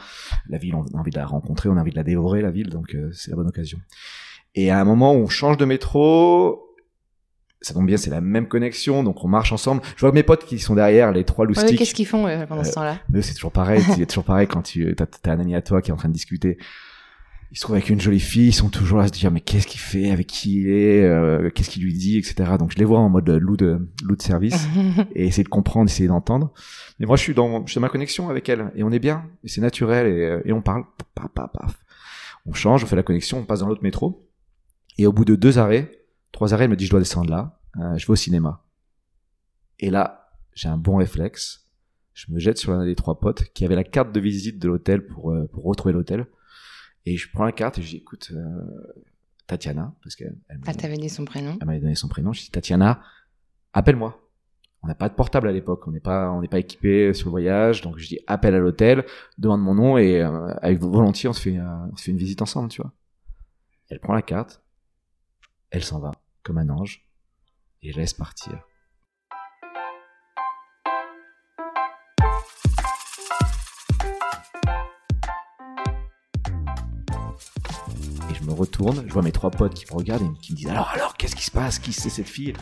La 0.49 0.59
ville, 0.59 0.77
on 0.77 0.85
a 0.85 1.01
envie 1.01 1.11
de 1.11 1.19
la 1.19 1.27
rencontrer, 1.27 1.69
on 1.69 1.77
a 1.77 1.81
envie 1.81 1.91
de 1.91 1.97
la 1.97 2.05
dévorer 2.05 2.43
la 2.43 2.53
ville, 2.53 2.69
donc 2.71 2.95
euh, 2.95 3.11
c'est 3.13 3.31
la 3.33 3.37
bonne 3.37 3.49
occasion. 3.49 3.79
Et 4.55 4.71
à 4.71 4.79
un 4.81 4.85
moment 4.85 5.15
où 5.15 5.17
on 5.17 5.29
change 5.29 5.57
de 5.57 5.65
métro, 5.65 6.62
ça 7.63 7.75
tombe 7.75 7.87
bien, 7.87 7.97
c'est 7.97 8.11
la 8.11 8.21
même 8.21 8.47
connexion, 8.49 9.03
donc 9.05 9.25
on 9.25 9.29
marche 9.29 9.53
ensemble. 9.53 9.83
Je 9.97 10.01
vois 10.01 10.13
mes 10.13 10.23
potes 10.23 10.45
qui 10.45 10.59
sont 10.59 10.75
derrière, 10.75 11.13
les 11.13 11.25
trois 11.25 11.45
Ouais, 11.47 11.55
loustiques. 11.55 11.79
Qu'est-ce 11.79 11.95
qu'ils 11.95 12.07
font 12.07 12.27
euh, 12.27 12.47
pendant 12.47 12.65
ce 12.65 12.71
Euh, 12.71 12.75
temps-là 12.75 12.99
Mais 13.11 13.23
c'est 13.23 13.35
toujours 13.35 13.53
pareil, 13.53 13.83
c'est 13.97 14.07
toujours 14.09 14.25
pareil 14.25 14.47
quand 14.47 14.63
tu 14.63 14.95
t'as, 14.97 15.07
t'as 15.07 15.33
un 15.33 15.41
ami 15.41 15.55
à 15.55 15.63
toi 15.63 15.81
qui 15.83 15.91
est 15.91 15.95
en 15.95 15.97
train 15.97 16.09
de 16.09 16.15
discuter. 16.15 16.59
Il 17.51 17.57
se 17.59 17.63
trouve 17.65 17.77
avec 17.77 17.91
une 17.91 18.01
jolie 18.01 18.19
fille, 18.19 18.49
ils 18.49 18.53
sont 18.55 18.71
toujours 18.71 18.97
là 18.99 19.05
à 19.05 19.09
se 19.09 19.13
dire 19.13 19.31
mais 19.31 19.41
qu'est-ce 19.41 19.67
qu'il 19.67 19.79
fait, 19.81 20.11
avec 20.11 20.27
qui 20.27 20.61
il 20.63 20.69
est, 20.71 21.03
euh, 21.05 21.51
qu'est-ce 21.51 21.69
qu'il 21.69 21.83
lui 21.83 21.93
dit, 21.93 22.17
etc. 22.17 22.53
Donc 22.59 22.73
je 22.73 22.79
les 22.79 22.85
vois 22.87 22.99
en 22.99 23.11
mode 23.11 23.29
loup 23.29 23.59
de 23.59 23.79
loup 24.03 24.17
de 24.17 24.23
service 24.23 24.67
et 25.15 25.27
essayer 25.27 25.45
de 25.45 25.51
comprendre, 25.51 25.91
essayer 25.91 26.09
d'entendre. 26.09 26.51
Mais 26.99 27.05
moi 27.05 27.17
je 27.17 27.23
suis 27.23 27.35
dans, 27.35 27.67
je 27.67 27.71
suis 27.73 27.75
dans 27.79 27.83
ma 27.83 27.91
connexion 27.91 28.31
avec 28.31 28.49
elle 28.49 28.73
et 28.75 28.83
on 28.83 28.91
est 28.91 28.99
bien 28.99 29.25
et 29.45 29.49
c'est 29.49 29.61
naturel 29.61 30.07
et, 30.07 30.25
euh, 30.25 30.41
et 30.47 30.53
on 30.55 30.63
parle, 30.63 30.85
paf, 31.15 31.29
paf, 31.35 31.51
paf. 31.53 31.79
On 32.47 32.55
change, 32.55 32.85
on 32.85 32.87
fait 32.87 32.97
la 32.97 33.03
connexion, 33.03 33.39
on 33.41 33.45
passe 33.45 33.61
dans 33.61 33.69
l'autre 33.69 33.83
métro 33.83 34.27
et 34.97 35.07
au 35.07 35.13
bout 35.13 35.27
de 35.27 35.35
deux 35.37 35.59
arrêts, 35.59 35.91
trois 36.33 36.53
arrêts, 36.55 36.65
elle 36.65 36.71
me 36.71 36.77
dit 36.77 36.87
je 36.87 36.91
dois 36.91 37.01
descendre 37.01 37.31
là, 37.31 37.61
euh, 37.79 37.97
je 37.97 38.07
vais 38.07 38.13
au 38.13 38.17
cinéma. 38.17 38.65
Et 39.79 39.91
là 39.91 40.19
j'ai 40.55 40.69
un 40.69 40.77
bon 40.77 40.97
réflexe 40.97 41.63
je 42.15 42.31
me 42.31 42.39
jette 42.39 42.59
sur 42.59 42.73
l'un 42.73 42.85
des 42.85 42.95
trois 42.95 43.19
potes 43.19 43.45
qui 43.53 43.65
avait 43.65 43.75
la 43.75 43.85
carte 43.85 44.13
de 44.13 44.21
visite 44.21 44.59
de 44.59 44.69
l'hôtel 44.69 45.07
pour, 45.07 45.33
euh, 45.33 45.49
pour 45.53 45.65
retrouver 45.65 45.93
l'hôtel. 45.93 46.27
Et 47.07 47.17
je 47.17 47.31
prends 47.33 47.45
la 47.45 47.53
carte 47.53 47.79
et 47.79 47.83
je 47.83 47.89
dis, 47.89 47.97
écoute, 47.97 48.31
euh, 48.33 48.95
Tatiana, 49.47 49.95
parce 50.03 50.15
qu'elle 50.15 50.37
Ah, 50.67 50.75
t'avais 50.75 50.99
dit 50.99 51.09
son 51.09 51.25
prénom. 51.25 51.57
elle 51.61 51.67
m'avait 51.67 51.81
donné 51.81 51.95
son 51.95 52.09
prénom. 52.09 52.33
Je 52.33 52.43
dis, 52.43 52.51
Tatiana, 52.51 53.03
appelle-moi. 53.73 54.19
On 54.85 54.89
n'a 54.89 54.95
pas 54.97 55.09
de 55.09 55.15
portable 55.15 55.49
à 55.49 55.53
l'époque, 55.53 55.87
on 55.87 55.93
n'est 55.93 56.01
pas, 56.01 56.33
on 56.33 56.41
n'est 56.41 56.49
pas 56.49 56.59
équipé 56.59 57.15
sur 57.15 57.29
le 57.29 57.31
voyage, 57.31 57.83
donc 57.83 57.99
je 57.99 58.09
dis 58.09 58.19
appelle 58.27 58.57
à 58.57 58.59
l'hôtel, 58.59 59.07
demande 59.39 59.63
mon 59.63 59.77
nom 59.77 59.97
et 59.97 60.21
euh, 60.21 60.53
avec 60.61 60.81
volontiers 60.81 61.29
on 61.29 61.33
se 61.33 61.41
fait, 61.41 61.57
euh, 61.57 61.87
on 61.93 61.97
se 61.97 62.03
fait 62.03 62.11
une 62.11 62.17
visite 62.17 62.43
ensemble, 62.43 62.69
tu 62.69 62.83
vois. 62.83 62.93
Elle 63.91 64.01
prend 64.01 64.13
la 64.13 64.23
carte, 64.23 64.61
Elle 65.71 65.85
s'en 65.85 66.01
va 66.01 66.11
comme 66.43 66.59
un 66.59 66.69
ange 66.69 67.07
et 67.83 67.93
laisse 67.93 68.15
partir. 68.15 68.65
Et 78.31 78.35
je 78.35 78.45
me 78.45 78.53
retourne, 78.53 79.05
je 79.07 79.13
vois 79.13 79.23
mes 79.23 79.33
trois 79.33 79.51
potes 79.51 79.75
qui 79.75 79.85
me 79.91 79.97
regardent 79.97 80.23
et 80.23 80.41
qui 80.41 80.53
me 80.53 80.57
disent 80.57 80.69
alors 80.69 80.89
alors 80.89 81.17
qu'est-ce 81.17 81.37
qui 81.37 81.45
se 81.45 81.51
passe? 81.51 81.79
Qui 81.79 81.93
c'est 81.93 82.11
cette 82.11 82.29
fille? 82.29 82.55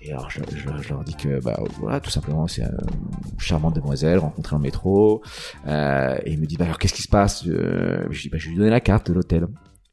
Et 0.00 0.12
alors 0.12 0.30
je, 0.30 0.40
leur 0.88 1.04
dis 1.04 1.14
que 1.14 1.40
bah 1.42 1.58
voilà 1.78 2.00
tout 2.00 2.10
simplement 2.10 2.46
c'est 2.46 2.62
une 2.62 3.40
charmante 3.40 3.74
demoiselle 3.74 4.18
rencontrée 4.18 4.56
en 4.56 4.60
métro. 4.60 5.22
Euh, 5.66 6.18
et 6.24 6.32
ils 6.32 6.40
me 6.40 6.46
disent 6.46 6.58
bah 6.58 6.64
alors 6.64 6.78
qu'est-ce 6.78 6.94
qui 6.94 7.02
se 7.02 7.08
passe? 7.08 7.46
Euh, 7.46 8.06
Je 8.10 8.28
bah 8.28 8.38
je 8.38 8.48
lui 8.48 8.54
ai 8.54 8.58
donné 8.58 8.70
la 8.70 8.80
carte 8.80 9.08
de 9.08 9.12
l'hôtel. 9.14 9.48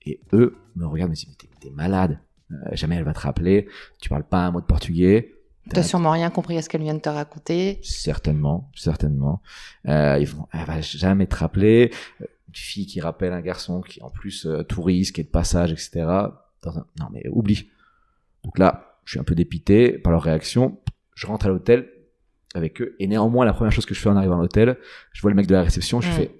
Et 0.06 0.22
eux 0.34 0.56
me 0.76 0.86
regardent 0.86 1.10
et 1.10 1.12
me 1.12 1.16
disent 1.16 1.28
mais 1.28 1.60
t'es 1.60 1.72
malade. 1.72 2.20
Euh, 2.52 2.56
jamais 2.74 2.96
elle 2.96 3.04
va 3.04 3.14
te 3.14 3.20
rappeler. 3.20 3.68
Tu 4.02 4.10
parles 4.10 4.24
pas 4.28 4.40
un 4.46 4.52
mot 4.52 4.62
de 4.62 4.66
portugais. 4.66 5.32
T'as 5.72 5.82
sûrement 5.82 6.12
rien 6.12 6.30
compris 6.30 6.58
à 6.58 6.62
ce 6.62 6.70
qu'elle 6.70 6.84
vient 6.84 6.94
de 6.94 7.00
te 7.00 7.10
raconter. 7.10 7.80
Certainement, 7.82 8.70
certainement. 8.76 9.42
Euh, 9.88 10.18
ils 10.20 10.28
vont, 10.28 10.48
elle 10.54 10.66
va 10.66 10.80
jamais 10.82 11.26
te 11.26 11.36
rappeler. 11.36 11.92
Euh, 12.22 12.26
Une 12.50 12.56
fille 12.56 12.86
qui 12.86 13.02
rappelle 13.02 13.34
un 13.34 13.42
garçon 13.42 13.82
qui 13.82 14.02
en 14.04 14.10
plus 14.12 14.46
euh, 14.46 14.62
touriste, 14.64 15.16
qui 15.16 15.22
est 15.22 15.24
de 15.26 15.30
passage, 15.30 15.72
etc. 15.72 16.06
Dans 16.62 16.78
un- 16.78 16.86
Non 17.00 17.08
mais 17.12 17.24
oublie. 17.32 17.70
Donc 18.44 18.60
là, 18.60 19.00
je 19.06 19.12
suis 19.14 19.20
un 19.20 19.24
peu 19.24 19.34
dépité 19.34 19.98
par 19.98 20.12
leur 20.12 20.22
réaction. 20.22 20.80
Je 21.16 21.26
rentre 21.26 21.48
à 21.48 21.50
l'hôtel 21.50 21.90
avec 22.54 22.80
eux 22.82 22.96
et 23.00 23.08
néanmoins 23.08 23.44
la 23.44 23.54
première 23.54 23.72
chose 23.72 23.86
que 23.88 23.96
je 23.96 24.00
fais 24.00 24.10
en 24.10 24.16
arrivant 24.16 24.38
à 24.38 24.42
l'hôtel, 24.42 24.78
je 25.14 25.22
vois 25.22 25.32
le 25.32 25.36
mec 25.36 25.48
de 25.48 25.54
la 25.54 25.64
réception, 25.64 26.00
je 26.00 26.10
fais 26.12 26.32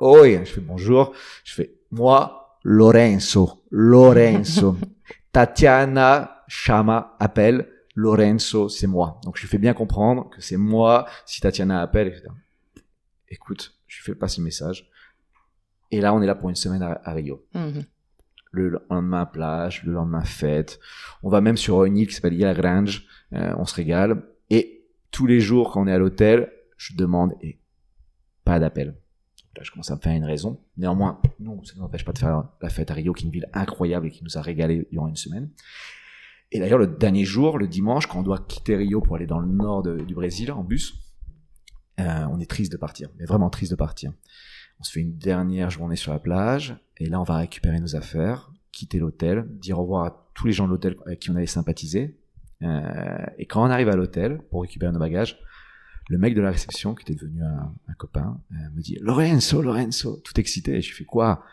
Oi, 0.00 0.44
je 0.44 0.50
fais 0.50 0.60
bonjour, 0.60 1.12
je 1.44 1.54
fais 1.54 1.74
moi 1.90 2.58
Lorenzo, 2.62 3.62
Lorenzo, 3.70 4.76
Tatiana 5.34 6.44
Chama 6.46 7.16
appelle. 7.18 7.68
Lorenzo, 7.96 8.68
c'est 8.68 8.86
moi. 8.86 9.20
Donc 9.24 9.36
je 9.36 9.42
lui 9.42 9.48
fais 9.48 9.58
bien 9.58 9.74
comprendre 9.74 10.30
que 10.30 10.40
c'est 10.40 10.56
moi, 10.56 11.06
si 11.26 11.40
Tatiana 11.40 11.80
appelle, 11.80 12.08
etc. 12.08 12.26
Écoute, 13.28 13.76
je 13.88 13.98
lui 13.98 14.04
fais 14.04 14.14
passer 14.14 14.40
le 14.40 14.44
message. 14.44 14.90
Et 15.90 16.00
là, 16.00 16.14
on 16.14 16.22
est 16.22 16.26
là 16.26 16.34
pour 16.36 16.50
une 16.50 16.56
semaine 16.56 16.82
à, 16.82 17.00
à 17.04 17.12
Rio. 17.12 17.44
Mhm. 17.54 17.84
Le 18.52 18.80
lendemain, 18.88 19.26
plage, 19.26 19.82
le 19.84 19.92
lendemain, 19.92 20.22
fête. 20.22 20.78
On 21.24 21.28
va 21.28 21.40
même 21.40 21.56
sur 21.56 21.84
une 21.84 21.96
île 21.96 22.06
qui 22.06 22.14
s'appelle 22.14 22.34
Ilha 22.34 22.54
Grange. 22.54 23.04
Euh, 23.32 23.54
on 23.58 23.64
se 23.64 23.74
régale. 23.74 24.22
Et 24.50 24.86
tous 25.10 25.26
les 25.26 25.40
jours, 25.40 25.72
quand 25.72 25.82
on 25.82 25.86
est 25.88 25.92
à 25.92 25.98
l'hôtel, 25.98 26.52
je 26.76 26.94
demande 26.96 27.34
et 27.40 27.60
pas 28.44 28.60
d'appel. 28.60 28.96
Là, 29.56 29.62
je 29.62 29.70
commence 29.70 29.90
à 29.90 29.96
me 29.96 30.00
faire 30.00 30.12
une 30.12 30.24
raison. 30.24 30.60
Néanmoins, 30.76 31.20
non, 31.38 31.62
ça 31.64 31.74
ne 31.74 31.80
nous 31.80 31.84
empêche 31.84 32.04
pas 32.04 32.12
de 32.12 32.18
faire 32.18 32.44
la 32.60 32.68
fête 32.68 32.90
à 32.90 32.94
Rio, 32.94 33.12
qui 33.12 33.24
est 33.24 33.26
une 33.26 33.32
ville 33.32 33.48
incroyable 33.52 34.06
et 34.06 34.10
qui 34.10 34.24
nous 34.24 34.36
a 34.36 34.42
régalé 34.42 34.88
durant 34.90 35.08
une 35.08 35.16
semaine. 35.16 35.50
Et 36.52 36.60
d'ailleurs, 36.60 36.78
le 36.78 36.86
dernier 36.86 37.24
jour, 37.24 37.58
le 37.58 37.66
dimanche, 37.66 38.06
quand 38.06 38.20
on 38.20 38.22
doit 38.22 38.38
quitter 38.38 38.76
Rio 38.76 39.00
pour 39.00 39.16
aller 39.16 39.26
dans 39.26 39.40
le 39.40 39.48
nord 39.48 39.82
du 39.82 40.14
Brésil 40.14 40.52
en 40.52 40.62
bus, 40.62 40.94
euh, 42.00 42.26
on 42.30 42.40
est 42.40 42.50
triste 42.50 42.72
de 42.72 42.76
partir, 42.76 43.08
mais 43.18 43.24
vraiment 43.24 43.50
triste 43.50 43.72
de 43.72 43.76
partir. 43.76 44.12
On 44.80 44.84
se 44.84 44.90
fait 44.90 45.00
une 45.00 45.16
dernière 45.16 45.70
journée 45.70 45.96
sur 45.96 46.12
la 46.12 46.18
plage, 46.18 46.76
et 46.98 47.06
là, 47.06 47.20
on 47.20 47.24
va 47.24 47.36
récupérer 47.36 47.80
nos 47.80 47.96
affaires, 47.96 48.52
quitter 48.72 48.98
l'hôtel, 48.98 49.46
dire 49.58 49.78
au 49.78 49.82
revoir 49.82 50.04
à 50.04 50.28
tous 50.34 50.46
les 50.46 50.52
gens 50.52 50.66
de 50.66 50.70
l'hôtel 50.70 50.96
avec 51.06 51.20
qui 51.20 51.30
on 51.30 51.36
avait 51.36 51.46
sympathisé. 51.46 52.18
Euh, 52.62 53.26
et 53.38 53.46
quand 53.46 53.62
on 53.62 53.70
arrive 53.70 53.88
à 53.88 53.96
l'hôtel 53.96 54.40
pour 54.50 54.62
récupérer 54.62 54.92
nos 54.92 54.98
bagages, 54.98 55.38
le 56.08 56.18
mec 56.18 56.34
de 56.34 56.40
la 56.40 56.50
réception, 56.50 56.94
qui 56.94 57.02
était 57.02 57.14
devenu 57.14 57.42
un, 57.42 57.72
un 57.88 57.94
copain, 57.94 58.38
euh, 58.52 58.56
me 58.74 58.82
dit 58.82 58.98
Lorenzo, 59.00 59.62
Lorenzo, 59.62 60.20
tout 60.24 60.38
excité. 60.38 60.80
Je 60.80 60.94
fais 60.94 61.04
quoi? 61.04 61.44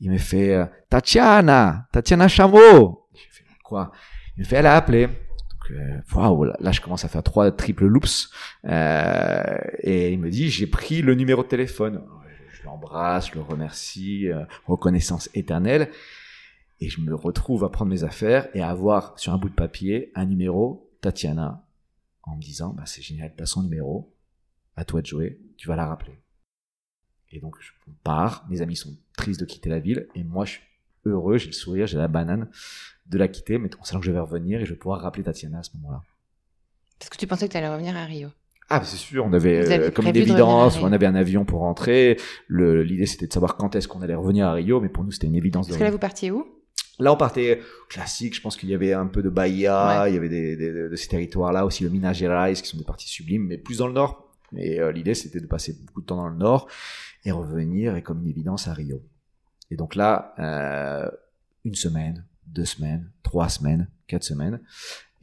Il 0.00 0.10
me 0.10 0.18
fait 0.18 0.54
euh, 0.54 0.64
Tatiana, 0.88 1.86
Tatiana 1.92 2.26
Chameau. 2.28 3.06
Je 3.14 3.20
fais 3.30 3.44
quoi? 3.62 3.92
Il 4.36 4.40
me 4.40 4.44
fait 4.46 4.56
elle 4.56 4.66
a 4.66 4.76
appelé. 4.76 5.06
Donc 5.06 5.70
euh, 5.72 5.98
waouh, 6.14 6.44
là, 6.44 6.72
je 6.72 6.80
commence 6.80 7.04
à 7.04 7.08
faire 7.08 7.22
trois 7.22 7.50
triple 7.50 7.86
loops. 7.86 8.30
Euh, 8.64 9.58
et 9.80 10.12
il 10.12 10.18
me 10.18 10.30
dit 10.30 10.48
j'ai 10.48 10.66
pris 10.66 11.02
le 11.02 11.14
numéro 11.14 11.42
de 11.42 11.48
téléphone. 11.48 12.02
Je 12.52 12.64
l'embrasse, 12.64 13.30
je 13.30 13.34
le 13.34 13.42
remercie, 13.42 14.28
reconnaissance 14.66 15.28
éternelle. 15.34 15.90
Et 16.80 16.88
je 16.88 17.00
me 17.00 17.14
retrouve 17.14 17.64
à 17.64 17.68
prendre 17.68 17.90
mes 17.90 18.04
affaires 18.04 18.48
et 18.54 18.62
à 18.62 18.70
avoir 18.70 19.18
sur 19.18 19.34
un 19.34 19.38
bout 19.38 19.50
de 19.50 19.54
papier 19.54 20.10
un 20.14 20.24
numéro 20.24 20.90
Tatiana 21.02 21.62
en 22.22 22.36
me 22.36 22.42
disant 22.42 22.72
bah, 22.72 22.84
c'est 22.86 23.02
génial, 23.02 23.32
t'as 23.36 23.46
son 23.46 23.62
numéro, 23.62 24.14
à 24.76 24.84
toi 24.84 25.00
de 25.02 25.06
jouer, 25.06 25.40
tu 25.56 25.68
vas 25.68 25.76
la 25.76 25.86
rappeler. 25.86 26.20
Et 27.30 27.40
donc 27.40 27.56
je 27.60 27.70
pars, 28.02 28.46
mes 28.48 28.60
amis 28.60 28.76
sont 28.76 28.96
tristes 29.16 29.40
de 29.40 29.44
quitter 29.44 29.70
la 29.70 29.78
ville 29.78 30.08
et 30.14 30.24
moi 30.24 30.44
je 30.44 30.52
suis 30.52 30.62
heureux, 31.04 31.38
j'ai 31.38 31.46
le 31.46 31.52
sourire, 31.52 31.86
j'ai 31.86 31.98
la 31.98 32.08
banane 32.08 32.48
de 33.06 33.18
la 33.18 33.28
quitter, 33.28 33.58
mais 33.58 33.70
en 33.78 33.84
sachant 33.84 34.00
que 34.00 34.06
je 34.06 34.12
vais 34.12 34.20
revenir 34.20 34.60
et 34.60 34.66
je 34.66 34.72
vais 34.72 34.78
pouvoir 34.78 35.00
rappeler 35.00 35.22
Tatiana 35.22 35.60
à 35.60 35.62
ce 35.62 35.70
moment-là. 35.76 36.02
Parce 36.98 37.08
que 37.10 37.16
tu 37.16 37.26
pensais 37.26 37.48
que 37.48 37.52
t'allais 37.52 37.68
revenir 37.68 37.96
à 37.96 38.04
Rio. 38.04 38.28
Ah, 38.68 38.84
c'est 38.84 38.96
sûr, 38.96 39.24
on 39.24 39.32
avait 39.32 39.88
euh, 39.88 39.90
comme 39.90 40.06
une 40.06 40.12
de 40.12 40.18
évidence, 40.18 40.78
on 40.80 40.92
avait 40.92 41.06
un 41.06 41.16
avion 41.16 41.44
pour 41.44 41.60
rentrer. 41.60 42.18
L'idée 42.48 43.06
c'était 43.06 43.26
de 43.26 43.32
savoir 43.32 43.56
quand 43.56 43.74
est-ce 43.74 43.88
qu'on 43.88 44.00
allait 44.00 44.14
revenir 44.14 44.46
à 44.46 44.52
Rio, 44.52 44.80
mais 44.80 44.88
pour 44.88 45.02
nous 45.02 45.10
c'était 45.10 45.26
une 45.26 45.34
évidence. 45.34 45.66
de 45.66 45.72
Parce 45.72 45.78
que 45.78 45.84
là, 45.84 45.90
vous 45.90 45.98
partiez 45.98 46.30
où? 46.30 46.46
Là, 47.00 47.12
on 47.12 47.16
partait 47.16 47.60
classique. 47.88 48.34
Je 48.36 48.40
pense 48.40 48.56
qu'il 48.56 48.68
y 48.68 48.74
avait 48.74 48.92
un 48.92 49.06
peu 49.06 49.22
de 49.22 49.28
Bahia, 49.30 50.02
Ouais. 50.02 50.10
il 50.10 50.14
y 50.14 50.16
avait 50.18 50.28
des, 50.28 50.56
des- 50.56 50.88
de 50.88 50.96
ces 50.96 51.08
territoires-là 51.08 51.64
aussi, 51.66 51.82
le 51.84 51.90
Minas 51.90 52.12
Gerais, 52.12 52.52
qui 52.54 52.66
sont 52.68 52.78
des 52.78 52.84
parties 52.84 53.08
sublimes, 53.08 53.46
mais 53.46 53.58
plus 53.58 53.78
dans 53.78 53.86
le 53.86 53.92
nord. 53.94 54.32
Et 54.56 54.80
euh, 54.80 54.92
l'idée, 54.92 55.14
c'était 55.14 55.40
de 55.40 55.46
passer 55.46 55.72
beaucoup 55.84 56.00
de 56.00 56.06
temps 56.06 56.16
dans 56.16 56.28
le 56.28 56.36
nord 56.36 56.68
et 57.24 57.30
revenir, 57.32 57.96
et 57.96 58.02
comme 58.02 58.20
une 58.22 58.28
évidence, 58.28 58.68
à 58.68 58.74
Rio. 58.74 59.02
Et 59.70 59.76
donc 59.76 59.94
là, 59.94 60.34
euh, 60.38 61.08
une 61.64 61.74
semaine, 61.74 62.26
deux 62.46 62.64
semaines, 62.64 63.10
trois 63.22 63.48
semaines, 63.48 63.88
quatre 64.08 64.24
semaines, 64.24 64.60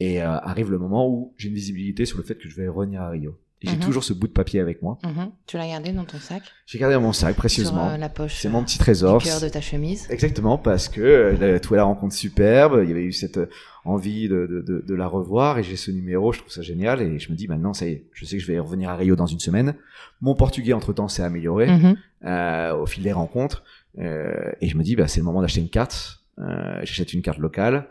et 0.00 0.22
euh, 0.22 0.30
arrive 0.38 0.70
le 0.70 0.78
moment 0.78 1.08
où 1.08 1.34
j'ai 1.36 1.48
une 1.48 1.54
visibilité 1.54 2.06
sur 2.06 2.16
le 2.18 2.24
fait 2.24 2.36
que 2.36 2.48
je 2.48 2.56
vais 2.56 2.68
revenir 2.68 3.02
à 3.02 3.10
Rio. 3.10 3.38
J'ai 3.60 3.72
Mhm. 3.74 3.80
toujours 3.80 4.04
ce 4.04 4.12
bout 4.12 4.28
de 4.28 4.32
papier 4.32 4.60
avec 4.60 4.82
moi. 4.82 4.98
Mhm. 5.04 5.30
Tu 5.46 5.56
l'as 5.56 5.66
gardé 5.66 5.90
dans 5.92 6.04
ton 6.04 6.18
sac? 6.18 6.42
J'ai 6.66 6.78
gardé 6.78 6.94
dans 6.94 7.00
mon 7.00 7.12
sac 7.12 7.30
Sur 7.30 7.36
précieusement. 7.38 7.88
euh, 7.88 7.96
la 7.96 8.08
poche 8.08 8.36
C'est 8.40 8.48
mon 8.48 8.62
petit 8.62 8.78
du 8.78 8.84
trésor. 8.84 9.20
cœur 9.22 9.40
de 9.40 9.48
ta 9.48 9.60
chemise. 9.60 10.06
Exactement, 10.10 10.58
parce 10.58 10.88
que 10.88 11.00
euh, 11.00 11.58
tout 11.58 11.74
la 11.74 11.82
rencontre 11.82 12.14
superbe, 12.14 12.80
il 12.84 12.88
y 12.88 12.92
avait 12.92 13.02
eu 13.02 13.12
cette 13.12 13.38
euh, 13.38 13.48
envie 13.84 14.28
de, 14.28 14.46
de, 14.46 14.60
de, 14.62 14.84
de 14.86 14.94
la 14.94 15.06
revoir 15.08 15.58
et 15.58 15.64
j'ai 15.64 15.74
ce 15.76 15.90
numéro, 15.90 16.32
je 16.32 16.38
trouve 16.40 16.52
ça 16.52 16.62
génial 16.62 17.02
et 17.02 17.18
je 17.18 17.32
me 17.32 17.36
dis 17.36 17.48
maintenant 17.48 17.72
ça 17.74 17.86
y 17.86 17.90
est, 17.92 18.04
je 18.12 18.24
sais 18.26 18.36
que 18.36 18.42
je 18.42 18.46
vais 18.46 18.58
revenir 18.60 18.90
à 18.90 18.96
Rio 18.96 19.16
dans 19.16 19.26
une 19.26 19.40
semaine. 19.40 19.74
Mon 20.20 20.34
portugais 20.36 20.72
entre 20.72 20.92
temps 20.92 21.08
s'est 21.08 21.22
amélioré 21.24 21.66
Mhm. 21.68 21.96
euh, 22.26 22.76
au 22.76 22.86
fil 22.86 23.02
des 23.02 23.12
rencontres 23.12 23.64
euh, 23.98 24.52
et 24.60 24.68
je 24.68 24.76
me 24.76 24.82
dis 24.84 24.94
bah 24.94 25.08
c'est 25.08 25.18
le 25.20 25.24
moment 25.24 25.40
d'acheter 25.42 25.60
une 25.60 25.70
carte. 25.70 26.20
Euh, 26.38 26.78
J'achète 26.84 27.12
une 27.12 27.22
carte 27.22 27.38
locale. 27.38 27.88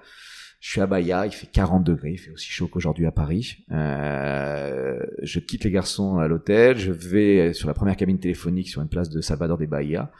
Je 0.67 0.73
suis 0.73 0.81
à 0.81 0.85
Bahia, 0.85 1.25
il 1.25 1.31
fait 1.31 1.47
40 1.47 1.85
degrés, 1.85 2.11
il 2.11 2.17
fait 2.17 2.31
aussi 2.31 2.49
chaud 2.49 2.67
qu'aujourd'hui 2.67 3.05
à 3.05 3.11
Paris. 3.13 3.63
Euh, 3.71 4.99
je 5.21 5.39
quitte 5.39 5.63
les 5.63 5.71
garçons 5.71 6.17
à 6.17 6.27
l'hôtel, 6.27 6.77
je 6.77 6.91
vais 6.91 7.53
sur 7.53 7.69
la 7.69 7.73
première 7.73 7.95
cabine 7.95 8.19
téléphonique 8.19 8.67
sur 8.67 8.81
une 8.81 8.89
place 8.89 9.09
de 9.09 9.21
Salvador 9.21 9.57
de 9.57 9.65
Bahia. 9.65 10.11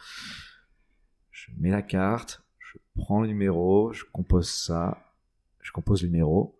Je 1.30 1.50
mets 1.58 1.68
la 1.68 1.82
carte, 1.82 2.42
je 2.60 2.78
prends 2.94 3.20
le 3.20 3.28
numéro, 3.28 3.92
je 3.92 4.04
compose 4.10 4.48
ça, 4.48 5.12
je 5.60 5.70
compose 5.70 6.02
le 6.02 6.08
numéro. 6.08 6.58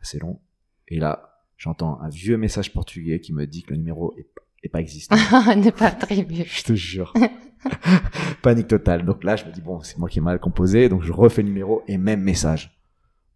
C'est 0.00 0.20
long. 0.20 0.40
Et 0.86 1.00
là, 1.00 1.42
j'entends 1.56 2.00
un 2.02 2.08
vieux 2.08 2.36
message 2.36 2.72
portugais 2.72 3.18
qui 3.18 3.32
me 3.32 3.48
dit 3.48 3.64
que 3.64 3.72
le 3.72 3.78
numéro 3.78 4.14
est, 4.16 4.28
est 4.62 4.68
pas 4.68 4.80
existant. 4.80 5.16
N'est 5.56 5.72
pas 5.72 5.88
attribué. 5.88 6.44
Je 6.44 6.62
te 6.62 6.74
jure. 6.74 7.12
Panique 8.42 8.68
totale. 8.68 9.04
Donc 9.04 9.24
là, 9.24 9.36
je 9.36 9.44
me 9.44 9.52
dis, 9.52 9.60
bon, 9.60 9.80
c'est 9.82 9.98
moi 9.98 10.08
qui 10.08 10.18
ai 10.18 10.22
mal 10.22 10.38
composé. 10.38 10.88
Donc 10.88 11.02
je 11.02 11.12
refais 11.12 11.42
le 11.42 11.48
numéro 11.48 11.82
et 11.88 11.98
même 11.98 12.20
message. 12.20 12.78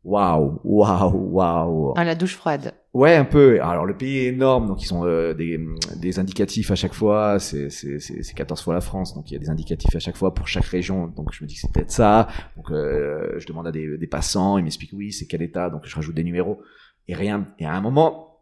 Waouh, 0.04 0.60
waouh, 0.62 1.32
waouh. 1.32 1.94
Ah, 1.96 2.04
la 2.04 2.14
douche 2.14 2.36
froide. 2.36 2.72
Ouais, 2.94 3.16
un 3.16 3.24
peu. 3.24 3.60
Alors 3.60 3.84
le 3.86 3.96
pays 3.96 4.18
est 4.18 4.26
énorme, 4.26 4.68
donc 4.68 4.80
ils 4.84 4.94
ont 4.94 5.04
euh, 5.04 5.34
des, 5.34 5.58
des 5.96 6.20
indicatifs 6.20 6.70
à 6.70 6.76
chaque 6.76 6.94
fois. 6.94 7.40
C'est 7.40 7.70
c'est 7.70 7.98
c'est 7.98 8.22
c'est 8.22 8.34
14 8.34 8.62
fois 8.62 8.74
la 8.74 8.80
France, 8.80 9.14
donc 9.14 9.28
il 9.30 9.34
y 9.34 9.36
a 9.36 9.40
des 9.40 9.50
indicatifs 9.50 9.96
à 9.96 9.98
chaque 9.98 10.16
fois 10.16 10.32
pour 10.32 10.46
chaque 10.46 10.64
région. 10.66 11.08
Donc 11.08 11.32
je 11.32 11.42
me 11.42 11.48
dis 11.48 11.56
que 11.56 11.60
c'est 11.60 11.72
peut-être 11.72 11.90
ça. 11.90 12.28
Donc 12.56 12.70
euh, 12.70 13.34
je 13.38 13.46
demande 13.48 13.66
à 13.66 13.72
des, 13.72 13.98
des 13.98 14.06
passants, 14.06 14.58
ils 14.58 14.62
m'expliquent 14.62 14.92
oui, 14.92 15.12
c'est 15.12 15.26
quel 15.26 15.42
état. 15.42 15.70
Donc 15.70 15.82
je 15.84 15.96
rajoute 15.96 16.14
des 16.14 16.24
numéros 16.24 16.62
et 17.08 17.14
rien. 17.14 17.48
Et 17.58 17.66
à 17.66 17.74
un 17.74 17.80
moment, 17.80 18.35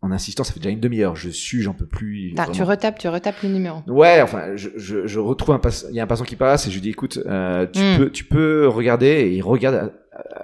en 0.00 0.12
insistant, 0.12 0.44
ça 0.44 0.52
fait 0.52 0.60
déjà 0.60 0.70
une 0.70 0.80
demi-heure. 0.80 1.16
Je 1.16 1.28
suis, 1.28 1.60
j'en 1.62 1.74
peux 1.74 1.86
plus. 1.86 2.32
T'as- 2.36 2.46
Tu 2.48 2.62
retapes, 2.62 2.98
tu 2.98 3.08
retapes 3.08 3.42
le 3.42 3.48
numéro. 3.48 3.82
Ouais, 3.88 4.22
enfin, 4.22 4.54
je, 4.56 4.68
je, 4.76 5.06
je 5.06 5.18
retrouve 5.18 5.54
un 5.54 5.58
pass... 5.58 5.86
il 5.90 5.96
y 5.96 6.00
a 6.00 6.04
un 6.04 6.06
passant 6.06 6.24
qui 6.24 6.36
passe 6.36 6.66
et 6.66 6.70
je 6.70 6.74
lui 6.76 6.80
dis 6.82 6.90
écoute, 6.90 7.18
euh, 7.26 7.66
tu 7.66 7.80
Mm. 7.82 7.96
peux 7.98 8.10
tu 8.10 8.24
peux 8.24 8.68
regarder 8.68 9.06
et 9.06 9.32
il 9.34 9.42
regarde 9.42 9.74
euh, 9.74 9.88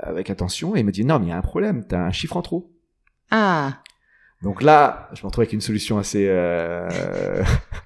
avec 0.02 0.28
attention 0.30 0.75
et 0.76 0.80
il 0.80 0.87
me 0.87 0.90
dit 0.92 1.04
non 1.04 1.18
mais 1.20 1.26
il 1.26 1.28
y 1.28 1.32
a 1.32 1.37
un 1.37 1.42
problème, 1.42 1.84
t'as 1.88 2.00
un 2.00 2.11
chiffre 2.12 2.37
en 2.37 2.42
trop. 2.42 2.73
Ah, 3.30 3.78
Donc 4.42 4.61
là, 4.62 5.08
je 5.14 5.23
me 5.23 5.26
retrouve 5.26 5.42
avec 5.42 5.52
une 5.52 5.61
solution 5.61 5.99
assez 5.99 6.26
euh... 6.28 6.88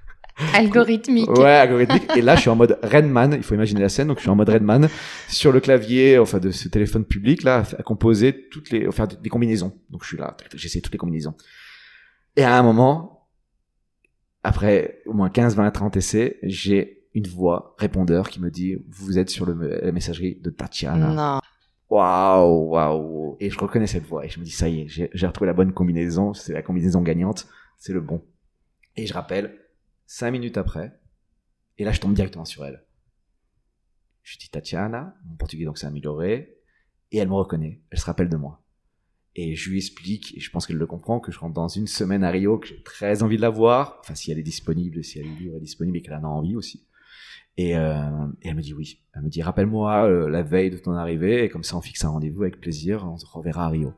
algorithmique. 0.54 1.30
ouais 1.30 1.50
algorithmique 1.50 2.10
et 2.16 2.22
là 2.22 2.36
je 2.36 2.42
suis 2.42 2.50
en 2.50 2.56
mode 2.56 2.78
Redman, 2.82 3.32
il 3.34 3.42
faut 3.42 3.54
imaginer 3.54 3.80
la 3.80 3.88
scène 3.88 4.08
donc 4.08 4.18
je 4.18 4.22
suis 4.22 4.30
en 4.30 4.36
mode 4.36 4.48
Redman 4.48 4.88
sur 5.28 5.52
le 5.52 5.60
clavier 5.60 6.18
enfin 6.18 6.38
de 6.38 6.50
ce 6.50 6.68
téléphone 6.68 7.04
public 7.04 7.42
là 7.42 7.64
à 7.78 7.82
composer 7.82 8.48
toutes 8.48 8.70
les 8.70 8.86
à 8.86 8.92
faire 8.92 9.08
des 9.08 9.28
combinaisons. 9.28 9.76
Donc 9.90 10.02
je 10.02 10.08
suis 10.08 10.18
là, 10.18 10.36
j'essaie 10.54 10.80
toutes 10.80 10.92
les 10.92 10.98
combinaisons. 10.98 11.34
Et 12.36 12.44
à 12.44 12.56
un 12.58 12.62
moment 12.62 13.28
après 14.42 15.02
au 15.06 15.12
moins 15.12 15.30
15 15.30 15.56
20 15.56 15.70
30 15.70 15.96
essais, 15.96 16.38
j'ai 16.42 17.04
une 17.14 17.26
voix 17.26 17.74
répondeur 17.78 18.28
qui 18.28 18.40
me 18.40 18.50
dit 18.50 18.76
vous 18.88 19.18
êtes 19.18 19.30
sur 19.30 19.46
le, 19.46 19.80
la 19.82 19.92
messagerie 19.92 20.36
de 20.40 20.50
Tatiana. 20.50 21.12
Non. 21.12 21.40
Waouh, 21.90 22.68
waouh. 22.68 23.36
Et 23.40 23.50
je 23.50 23.58
reconnais 23.58 23.86
cette 23.86 24.04
voix 24.04 24.24
et 24.24 24.28
je 24.28 24.38
me 24.38 24.44
dis 24.44 24.50
ça 24.50 24.68
y 24.68 24.82
est, 24.82 24.88
j'ai 24.88 25.26
retrouvé 25.26 25.46
la 25.46 25.54
bonne 25.54 25.72
combinaison, 25.72 26.34
c'est 26.34 26.52
la 26.52 26.62
combinaison 26.62 27.00
gagnante, 27.00 27.46
c'est 27.78 27.92
le 27.92 28.00
bon. 28.00 28.22
Et 28.96 29.06
je 29.06 29.14
rappelle, 29.14 29.58
cinq 30.08 30.30
minutes 30.30 30.56
après, 30.56 30.98
et 31.76 31.84
là 31.84 31.92
je 31.92 32.00
tombe 32.00 32.14
directement 32.14 32.46
sur 32.46 32.64
elle. 32.64 32.82
Je 34.22 34.38
dis 34.38 34.48
Tatiana, 34.48 35.14
mon 35.26 35.36
portugais 35.36 35.66
donc 35.66 35.78
s'est 35.78 35.86
amélioré, 35.86 36.56
et 37.12 37.18
elle 37.18 37.28
me 37.28 37.34
reconnaît, 37.34 37.82
elle 37.90 37.98
se 37.98 38.06
rappelle 38.06 38.30
de 38.30 38.36
moi. 38.36 38.64
Et 39.36 39.54
je 39.54 39.70
lui 39.70 39.76
explique, 39.76 40.36
et 40.36 40.40
je 40.40 40.50
pense 40.50 40.66
qu'elle 40.66 40.78
le 40.78 40.86
comprend, 40.86 41.20
que 41.20 41.30
je 41.30 41.38
rentre 41.38 41.54
dans 41.54 41.68
une 41.68 41.86
semaine 41.86 42.24
à 42.24 42.30
Rio, 42.30 42.58
que 42.58 42.66
j'ai 42.66 42.82
très 42.82 43.22
envie 43.22 43.36
de 43.36 43.42
la 43.42 43.50
voir, 43.50 43.98
enfin 44.00 44.14
si 44.14 44.32
elle 44.32 44.38
est 44.38 44.42
disponible, 44.42 45.04
si 45.04 45.18
elle 45.18 45.26
est 45.26 45.38
libre 45.38 45.56
et 45.56 45.60
disponible 45.60 45.98
et 45.98 46.02
qu'elle 46.02 46.14
en 46.14 46.24
a 46.24 46.28
envie 46.28 46.56
aussi. 46.56 46.88
Et, 47.58 47.76
euh, 47.76 48.26
elle 48.40 48.54
me 48.54 48.62
dit 48.62 48.72
oui. 48.72 49.04
Elle 49.14 49.22
me 49.22 49.28
dit 49.28 49.42
rappelle-moi 49.42 50.06
euh, 50.06 50.30
la 50.30 50.42
veille 50.42 50.70
de 50.70 50.78
ton 50.78 50.92
arrivée, 50.92 51.44
et 51.44 51.48
comme 51.50 51.64
ça 51.64 51.76
on 51.76 51.82
fixe 51.82 52.02
un 52.04 52.08
rendez-vous 52.08 52.42
avec 52.42 52.60
plaisir, 52.60 53.04
on 53.04 53.18
se 53.18 53.26
reverra 53.26 53.66
à 53.66 53.68
Rio. 53.68 53.92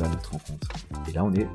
Arrive 0.00 0.12
à 0.12 0.14
notre 0.14 0.32
rencontre. 0.32 0.68
Et 1.08 1.12
là 1.12 1.24
on 1.24 1.32
est 1.34 1.46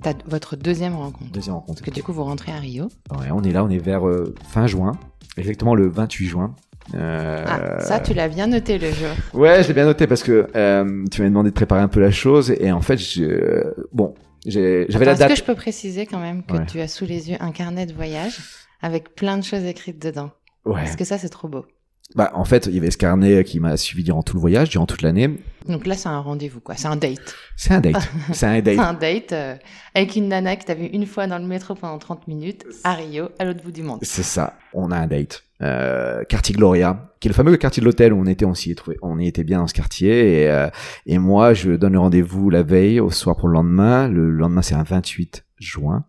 T'as 0.00 0.12
votre 0.26 0.54
deuxième 0.54 0.94
rencontre. 0.94 1.32
deuxième 1.32 1.54
rencontre. 1.56 1.80
Parce 1.80 1.90
que 1.90 1.94
du 1.94 2.04
coup, 2.04 2.12
vous 2.12 2.22
rentrez 2.22 2.52
à 2.52 2.58
Rio. 2.60 2.84
Ouais, 3.10 3.32
on 3.32 3.42
est 3.42 3.50
là, 3.50 3.64
on 3.64 3.68
est 3.68 3.78
vers 3.78 4.06
euh, 4.06 4.32
fin 4.48 4.68
juin, 4.68 4.92
exactement 5.36 5.74
le 5.74 5.88
28 5.88 6.26
juin. 6.28 6.54
Euh, 6.94 7.44
Ah, 7.44 7.80
ça, 7.80 7.98
tu 7.98 8.14
l'as 8.14 8.28
bien 8.28 8.46
noté 8.46 8.78
le 8.78 8.92
jour. 8.92 9.08
Ouais, 9.34 9.60
je 9.64 9.68
l'ai 9.68 9.74
bien 9.74 9.86
noté 9.86 10.06
parce 10.06 10.22
que 10.22 10.46
euh, 10.54 11.04
tu 11.10 11.20
m'as 11.22 11.28
demandé 11.28 11.50
de 11.50 11.54
préparer 11.54 11.80
un 11.80 11.88
peu 11.88 11.98
la 11.98 12.12
chose 12.12 12.52
et 12.60 12.70
en 12.70 12.80
fait, 12.80 12.96
je... 12.96 13.74
bon, 13.92 14.14
j'avais 14.46 14.86
la 14.88 14.94
Attends, 14.94 15.10
Est-ce 15.10 15.18
date. 15.18 15.28
que 15.30 15.34
je 15.36 15.42
peux 15.42 15.56
préciser 15.56 16.06
quand 16.06 16.20
même 16.20 16.44
que 16.44 16.54
Ouais. 16.54 16.66
tu 16.66 16.80
as 16.80 16.86
sous 16.86 17.04
les 17.04 17.30
yeux 17.30 17.36
un 17.40 17.50
carnet 17.50 17.84
de 17.84 17.92
voyage 17.92 18.38
avec 18.80 19.16
plein 19.16 19.36
de 19.36 19.42
choses 19.42 19.64
écrites 19.64 20.00
dedans? 20.00 20.30
Ouais. 20.64 20.74
Parce 20.84 20.94
que 20.94 21.04
ça, 21.04 21.18
c'est 21.18 21.28
trop 21.28 21.48
beau. 21.48 21.66
Bah, 22.14 22.30
en 22.34 22.44
fait, 22.44 22.66
il 22.66 22.74
y 22.74 22.78
avait 22.78 22.90
ce 22.90 22.96
carnet 22.96 23.44
qui 23.44 23.60
m'a 23.60 23.76
suivi 23.76 24.02
durant 24.02 24.22
tout 24.22 24.34
le 24.34 24.40
voyage, 24.40 24.70
durant 24.70 24.86
toute 24.86 25.02
l'année. 25.02 25.38
Donc 25.68 25.86
là, 25.86 25.94
c'est 25.94 26.08
un 26.08 26.20
rendez-vous, 26.20 26.60
quoi. 26.60 26.74
C'est 26.74 26.88
un 26.88 26.96
date. 26.96 27.34
C'est 27.54 27.74
un 27.74 27.80
date. 27.80 27.96
C'est 28.32 28.46
un 28.46 28.54
C'est 28.54 28.62
date. 28.62 28.78
un 28.78 28.94
date 28.94 29.32
euh, 29.32 29.54
avec 29.94 30.16
une 30.16 30.28
nana 30.28 30.56
que 30.56 30.64
t'as 30.64 30.74
vue 30.74 30.86
une 30.86 31.04
fois 31.06 31.26
dans 31.26 31.38
le 31.38 31.44
métro 31.44 31.74
pendant 31.74 31.98
30 31.98 32.26
minutes 32.26 32.64
à 32.82 32.94
Rio, 32.94 33.28
à 33.38 33.44
l'autre 33.44 33.62
bout 33.62 33.72
du 33.72 33.82
monde. 33.82 33.98
C'est 34.02 34.22
ça. 34.22 34.54
On 34.72 34.90
a 34.90 34.96
un 34.96 35.06
date. 35.06 35.44
Euh, 35.60 36.24
quartier 36.24 36.54
Gloria, 36.54 37.10
qui 37.20 37.28
est 37.28 37.30
le 37.30 37.34
fameux 37.34 37.56
quartier 37.56 37.80
de 37.80 37.84
l'hôtel 37.84 38.12
où 38.14 38.20
on 38.20 38.26
était, 38.26 38.44
on 38.46 38.54
s'y 38.54 38.70
est 38.70 38.74
trouvé, 38.76 38.96
on 39.02 39.18
y 39.18 39.26
était 39.26 39.44
bien 39.44 39.58
dans 39.58 39.66
ce 39.66 39.74
quartier. 39.74 40.42
Et, 40.44 40.50
euh, 40.50 40.68
et 41.04 41.18
moi, 41.18 41.52
je 41.52 41.72
donne 41.72 41.92
le 41.92 41.98
rendez-vous 41.98 42.48
la 42.48 42.62
veille, 42.62 43.00
au 43.00 43.10
soir 43.10 43.36
pour 43.36 43.48
le 43.48 43.54
lendemain. 43.54 44.08
Le 44.08 44.30
lendemain, 44.30 44.62
c'est 44.62 44.76
un 44.76 44.82
28 44.84 45.44
juin. 45.58 46.04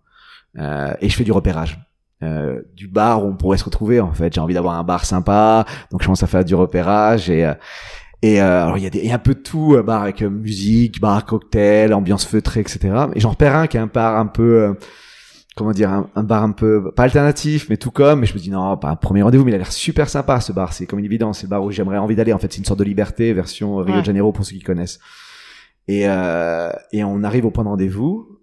Euh, 0.57 0.93
et 1.01 1.09
je 1.09 1.15
fais 1.15 1.23
du 1.25 1.31
repérage. 1.31 1.77
Euh, 2.21 2.61
du 2.75 2.89
bar 2.89 3.23
où 3.23 3.29
on 3.29 3.35
pourrait 3.37 3.57
se 3.57 3.63
retrouver 3.63 4.01
en 4.01 4.11
fait. 4.11 4.33
J'ai 4.33 4.41
envie 4.41 4.53
d'avoir 4.53 4.75
un 4.75 4.83
bar 4.83 5.05
sympa 5.05 5.63
donc 5.89 6.01
je 6.01 6.05
commence 6.07 6.21
à 6.21 6.27
faire 6.27 6.43
du 6.43 6.53
repérage 6.53 7.29
et 7.29 7.45
euh, 7.45 7.53
et 8.21 8.41
euh, 8.41 8.63
alors 8.63 8.77
il 8.77 8.83
y 8.83 8.87
a 8.87 8.89
des 8.89 8.99
y 9.05 9.11
a 9.11 9.15
un 9.15 9.19
peu 9.19 9.35
de 9.35 9.39
tout 9.39 9.75
euh, 9.75 9.83
bar 9.83 10.01
avec 10.01 10.21
euh, 10.21 10.29
musique 10.29 10.99
bar 10.99 11.23
cocktail 11.25 11.93
ambiance 11.93 12.25
feutrée 12.25 12.59
etc 12.59 12.89
et 13.15 13.21
j'en 13.21 13.29
repère 13.29 13.55
un 13.55 13.67
qui 13.67 13.77
est 13.77 13.79
un 13.79 13.87
bar 13.87 14.17
un 14.17 14.25
peu 14.25 14.63
euh, 14.63 14.73
comment 15.55 15.71
dire 15.71 15.89
un, 15.91 16.09
un 16.13 16.23
bar 16.23 16.43
un 16.43 16.51
peu 16.51 16.91
pas 16.91 17.03
alternatif 17.03 17.67
mais 17.69 17.77
tout 17.77 17.91
comme 17.91 18.23
et 18.23 18.25
je 18.25 18.33
me 18.33 18.39
dis 18.39 18.49
non 18.51 18.75
pas 18.75 18.89
un 18.89 18.95
premier 18.97 19.21
rendez-vous 19.21 19.45
mais 19.45 19.51
il 19.51 19.55
a 19.55 19.59
l'air 19.59 19.71
super 19.71 20.09
sympa 20.09 20.41
ce 20.41 20.51
bar. 20.51 20.73
C'est 20.73 20.85
comme 20.87 20.99
une 20.99 21.05
évidence 21.05 21.37
c'est 21.39 21.45
le 21.45 21.51
bar 21.51 21.63
où 21.63 21.71
j'aimerais 21.71 21.99
envie 21.99 22.17
d'aller. 22.17 22.33
En 22.33 22.37
fait 22.37 22.51
c'est 22.51 22.59
une 22.59 22.65
sorte 22.65 22.79
de 22.79 22.83
liberté 22.83 23.31
version 23.31 23.77
Rio 23.77 23.93
Ouais. 23.95 24.01
de 24.01 24.05
Janeiro 24.05 24.33
pour 24.33 24.43
ceux 24.43 24.57
qui 24.57 24.61
connaissent. 24.63 24.99
Et 25.87 26.03
euh, 26.05 26.71
et 26.91 27.05
on 27.05 27.23
arrive 27.23 27.45
au 27.45 27.51
point 27.51 27.63
de 27.63 27.69
rendez-vous 27.69 28.38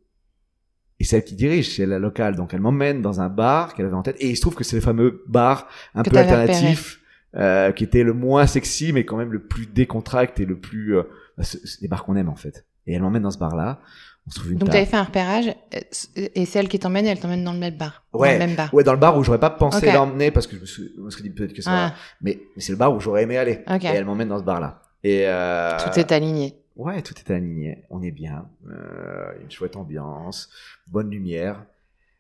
et 1.00 1.04
celle 1.04 1.24
qui 1.24 1.34
dirige, 1.34 1.74
c'est 1.76 1.86
la 1.86 1.98
locale, 1.98 2.36
donc 2.36 2.54
elle 2.54 2.60
m'emmène 2.60 3.02
dans 3.02 3.20
un 3.20 3.28
bar 3.28 3.74
qu'elle 3.74 3.86
avait 3.86 3.94
en 3.94 4.02
tête, 4.02 4.16
et 4.18 4.28
il 4.30 4.36
se 4.36 4.40
trouve 4.40 4.54
que 4.54 4.64
c'est 4.64 4.76
le 4.76 4.82
fameux 4.82 5.22
bar 5.28 5.68
un 5.94 6.02
Que 6.02 6.10
peu 6.10 6.16
alternatif, 6.18 7.00
euh, 7.36 7.70
qui 7.72 7.84
était 7.84 8.02
le 8.02 8.14
moins 8.14 8.46
sexy, 8.46 8.92
mais 8.92 9.04
quand 9.04 9.16
même 9.16 9.32
le 9.32 9.40
plus 9.42 9.66
décontracté 9.66 10.44
et 10.44 10.46
le 10.46 10.58
plus, 10.58 10.96
euh, 10.96 11.02
bah, 11.36 11.44
c'est 11.44 11.80
des 11.80 11.88
bars 11.88 12.04
qu'on 12.04 12.16
aime 12.16 12.28
en 12.30 12.36
fait. 12.36 12.64
Et 12.86 12.94
elle 12.94 13.02
m'emmène 13.02 13.22
dans 13.22 13.30
ce 13.30 13.38
bar-là, 13.38 13.80
on 14.26 14.30
se 14.30 14.38
trouve 14.40 14.52
une 14.52 14.58
Donc 14.58 14.70
table. 14.70 14.78
t'avais 14.78 14.90
fait 14.90 14.96
un 14.96 15.02
repérage 15.04 15.48
euh, 15.74 16.28
et 16.34 16.46
celle 16.46 16.68
qui 16.68 16.78
t'emmène, 16.78 17.04
elle 17.06 17.20
t'emmène 17.20 17.44
dans 17.44 17.52
le 17.52 17.58
même 17.58 17.76
bar. 17.76 18.04
Dans 18.12 18.20
Ouais. 18.20 18.32
le 18.32 18.38
même 18.38 18.54
bar. 18.56 18.72
Ouais, 18.72 18.82
dans 18.82 18.92
le 18.92 18.98
bar 18.98 19.16
où 19.18 19.22
j'aurais 19.22 19.38
pas 19.38 19.50
pensé 19.50 19.92
l'emmener 19.92 20.30
parce 20.30 20.46
que 20.46 20.56
je 20.56 20.60
me 20.62 20.66
suis, 20.66 20.92
je 20.96 21.00
me 21.02 21.10
suis 21.10 21.22
dit 21.22 21.30
peut-être 21.30 21.52
que 21.52 21.62
ça 21.62 21.70
va. 21.70 21.86
Ah, 21.88 21.94
Mais, 22.22 22.40
mais 22.56 22.62
c'est 22.62 22.72
le 22.72 22.78
bar 22.78 22.94
où 22.94 23.00
j'aurais 23.00 23.22
aimé 23.24 23.36
aller. 23.36 23.62
Ok. 23.70 23.84
Et 23.84 23.88
elle 23.88 24.04
m'emmène 24.04 24.28
dans 24.28 24.38
ce 24.38 24.44
bar-là. 24.44 24.82
Et 25.04 25.24
euh, 25.26 25.76
tout 25.78 25.96
est 25.98 26.10
aligné. 26.10 26.56
Ouais, 26.76 27.00
tout 27.00 27.14
est 27.14 27.30
aligné. 27.30 27.84
On 27.88 28.02
est 28.02 28.10
bien. 28.10 28.50
Euh, 28.68 29.32
une 29.40 29.50
chouette 29.50 29.76
ambiance, 29.76 30.50
bonne 30.86 31.10
lumière. 31.10 31.64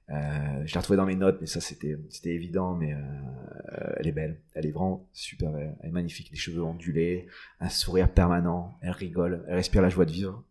Euh, 0.08 0.62
je 0.64 0.72
l'ai 0.72 0.78
retrouvée 0.78 0.96
dans 0.96 1.04
mes 1.04 1.16
notes, 1.16 1.38
mais 1.40 1.46
ça 1.46 1.60
c'était 1.60 1.98
évident. 2.24 2.74
Mais 2.74 2.94
euh, 2.94 3.92
elle 3.98 4.08
est 4.08 4.12
belle. 4.12 4.40
Elle 4.54 4.64
est 4.64 4.70
vraiment 4.70 5.06
super 5.12 5.52
belle. 5.52 5.76
Elle 5.80 5.90
est 5.90 5.92
magnifique. 5.92 6.30
Les 6.30 6.38
cheveux 6.38 6.62
ondulés, 6.62 7.28
un 7.60 7.68
sourire 7.68 8.08
permanent. 8.08 8.78
Elle 8.80 8.92
rigole. 8.92 9.44
Elle 9.46 9.56
respire 9.56 9.82
la 9.82 9.90
joie 9.90 10.06
de 10.06 10.12
vivre. 10.12 10.42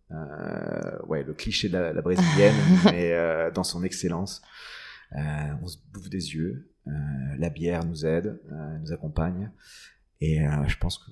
Ouais, 1.07 1.23
le 1.23 1.33
cliché 1.33 1.67
de 1.67 1.73
la, 1.73 1.91
la 1.91 2.01
brésilienne, 2.01 2.55
mais 2.85 3.51
dans 3.53 3.63
son 3.63 3.83
excellence. 3.83 4.43
On 5.11 5.67
se 5.67 5.77
bouffe 5.91 6.09
des 6.09 6.35
yeux. 6.35 6.71
La 7.39 7.49
bière 7.49 7.83
nous 7.85 8.05
aide, 8.05 8.39
nous 8.81 8.93
accompagne. 8.93 9.49
Et 10.21 10.37
je 10.67 10.77
pense 10.77 10.99
que 10.99 11.11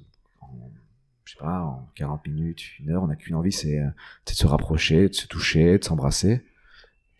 je 1.25 1.33
sais 1.33 1.39
pas, 1.39 1.61
en 1.61 1.87
40 1.95 2.27
minutes, 2.27 2.61
une 2.79 2.91
heure, 2.91 3.03
on 3.03 3.07
n'a 3.07 3.15
qu'une 3.15 3.35
envie, 3.35 3.51
c'est 3.51 3.79
euh, 3.79 3.87
c'est 4.25 4.33
de 4.33 4.37
se 4.39 4.47
rapprocher, 4.47 5.09
de 5.09 5.13
se 5.13 5.27
toucher, 5.27 5.77
de 5.77 5.83
s'embrasser. 5.83 6.43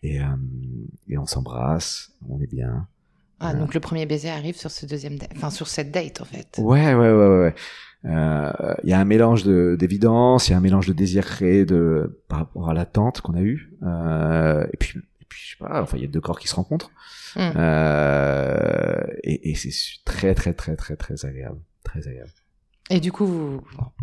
Et, 0.03 0.19
euh, 0.21 0.25
et 1.07 1.17
on 1.17 1.25
s'embrasse, 1.25 2.11
on 2.27 2.41
est 2.41 2.47
bien. 2.51 2.87
Ah, 3.39 3.47
Voilà. 3.47 3.59
donc 3.59 3.73
le 3.73 3.79
premier 3.79 4.05
baiser 4.05 4.29
arrive 4.29 4.55
sur 4.57 4.69
ce 4.71 4.85
deuxième 4.85 5.17
date, 5.17 5.31
enfin 5.35 5.49
sur 5.49 5.67
cette 5.67 5.91
date 5.91 6.19
en 6.21 6.25
fait. 6.25 6.55
Ouais, 6.59 6.93
ouais, 6.93 7.11
ouais, 7.11 7.27
ouais. 7.39 7.55
Euh, 8.05 8.51
Il 8.83 8.89
y 8.89 8.93
a 8.93 8.99
un 8.99 9.05
mélange 9.05 9.43
de- 9.43 9.77
d'évidence, 9.79 10.49
il 10.49 10.51
y 10.51 10.53
a 10.53 10.57
un 10.57 10.61
mélange 10.61 10.87
de 10.87 10.93
désir 10.93 11.25
créé 11.25 11.63
de, 11.65 12.21
par 12.27 12.39
rapport 12.39 12.69
à 12.69 12.73
l'attente 12.73 13.21
qu'on 13.21 13.33
a 13.35 13.41
eue. 13.41 13.71
Euh, 13.83 14.65
et 14.73 14.77
puis, 14.77 14.99
et 15.21 15.25
puis, 15.29 15.39
je 15.41 15.51
sais 15.51 15.57
pas, 15.57 15.81
enfin, 15.81 15.95
il 15.95 16.03
y 16.03 16.05
a 16.05 16.09
deux 16.09 16.19
corps 16.19 16.37
qui 16.39 16.49
se 16.49 16.55
rencontrent. 16.55 16.91
Euh, 17.37 19.03
et 19.23 19.51
et 19.51 19.55
c'est 19.55 19.71
très, 20.05 20.33
très, 20.35 20.53
très, 20.53 20.75
très, 20.75 20.95
très 20.95 21.25
agréable. 21.25 21.59
Très 21.83 22.07
agréable. 22.07 22.31
Et 22.93 22.99
du 22.99 23.11
coup, 23.11 23.25
vous, 23.25 23.61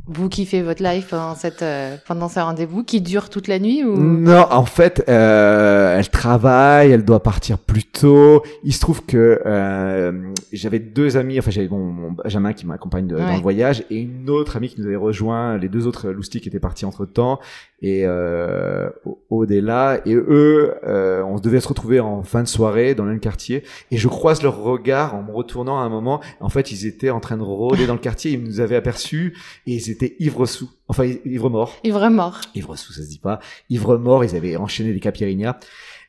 vous 0.09 0.29
kiffez 0.29 0.63
votre 0.63 0.83
life 0.83 1.11
pendant 1.11 1.37
cette 1.37 1.63
euh, 1.63 1.97
pendant 2.09 2.29
ce 2.29 2.41
rendez-vous 2.41 2.83
qui 2.83 3.01
dure 3.01 3.31
toute 3.31 3.47
la 3.47 3.61
nuit 3.61 3.85
ou? 3.85 3.97
Non, 3.97 4.49
en 4.51 4.65
fait, 4.65 5.05
euh, 5.09 5.97
elle 5.97 6.09
travaille, 6.09 6.91
elle 6.91 7.05
doit 7.05 7.23
partir 7.23 7.59
plus 7.59 7.85
tôt. 7.85 8.43
Il 8.65 8.75
se 8.75 8.81
trouve 8.81 9.07
que 9.07 9.41
euh, 9.47 10.33
j'avais 10.53 10.81
deux 10.81 11.17
amis, 11.17 11.39
enfin 11.39 11.53
j'avais 11.53 11.69
mon, 11.69 11.85
mon 11.85 12.11
Benjamin 12.11 12.53
qui 12.53 12.67
m'accompagne 12.67 13.07
dans 13.07 13.17
le 13.17 13.41
voyage 13.41 13.85
et 13.91 14.01
une 14.01 14.29
autre 14.29 14.57
amie 14.57 14.71
qui 14.71 14.81
nous 14.81 14.89
avait 14.89 14.97
rejoint. 14.97 15.57
Les 15.57 15.69
deux 15.69 15.87
autres 15.87 16.11
loustiques 16.11 16.49
étaient 16.49 16.59
partis 16.59 16.85
entre 16.85 17.07
temps 17.07 17.39
et 17.83 18.03
euh, 18.05 18.91
Aude 19.31 19.51
est 19.51 19.61
là 19.61 20.01
et 20.05 20.15
eux, 20.15 20.75
euh, 20.85 21.23
on 21.23 21.39
devait 21.39 21.61
se 21.61 21.69
retrouver 21.69 22.01
en 22.01 22.23
fin 22.23 22.43
de 22.43 22.49
soirée 22.49 22.95
dans 22.95 23.05
le 23.05 23.11
même 23.11 23.21
quartier. 23.21 23.65
Et 23.91 23.97
je 23.97 24.09
croise 24.09 24.43
leur 24.43 24.63
regard 24.63 25.15
en 25.15 25.23
me 25.23 25.33
retournant 25.33 25.81
à 25.81 25.83
un 25.83 25.89
moment. 25.89 26.21
En 26.41 26.51
fait, 26.51 26.73
ils 26.73 26.87
étaient 26.87 27.11
en 27.11 27.21
train 27.21 27.39
de 27.39 27.43
rôder 27.43 27.87
dans 27.87 27.95
le 27.95 28.01
quartier, 28.01 28.33
ils 28.33 28.43
nous 28.43 28.61
avaient 28.61 28.77
aperçus 28.77 29.37
et 29.67 29.73
ils 29.73 29.91
étaient 29.91 30.15
ivres 30.19 30.47
sous, 30.47 30.71
enfin 30.89 31.05
ivres 31.25 31.51
morts. 31.51 31.77
Ivre 31.85 32.09
mort 32.09 32.41
ivre 32.55 32.77
sous 32.77 32.93
ça 32.93 33.03
se 33.03 33.09
dit 33.09 33.19
pas. 33.19 33.41
Ivre 33.71 33.97
mort 33.97 34.25
ils 34.25 34.37
avaient 34.37 34.57
enchaîné 34.57 34.93
des 34.93 35.01
caipirinhas 35.01 35.59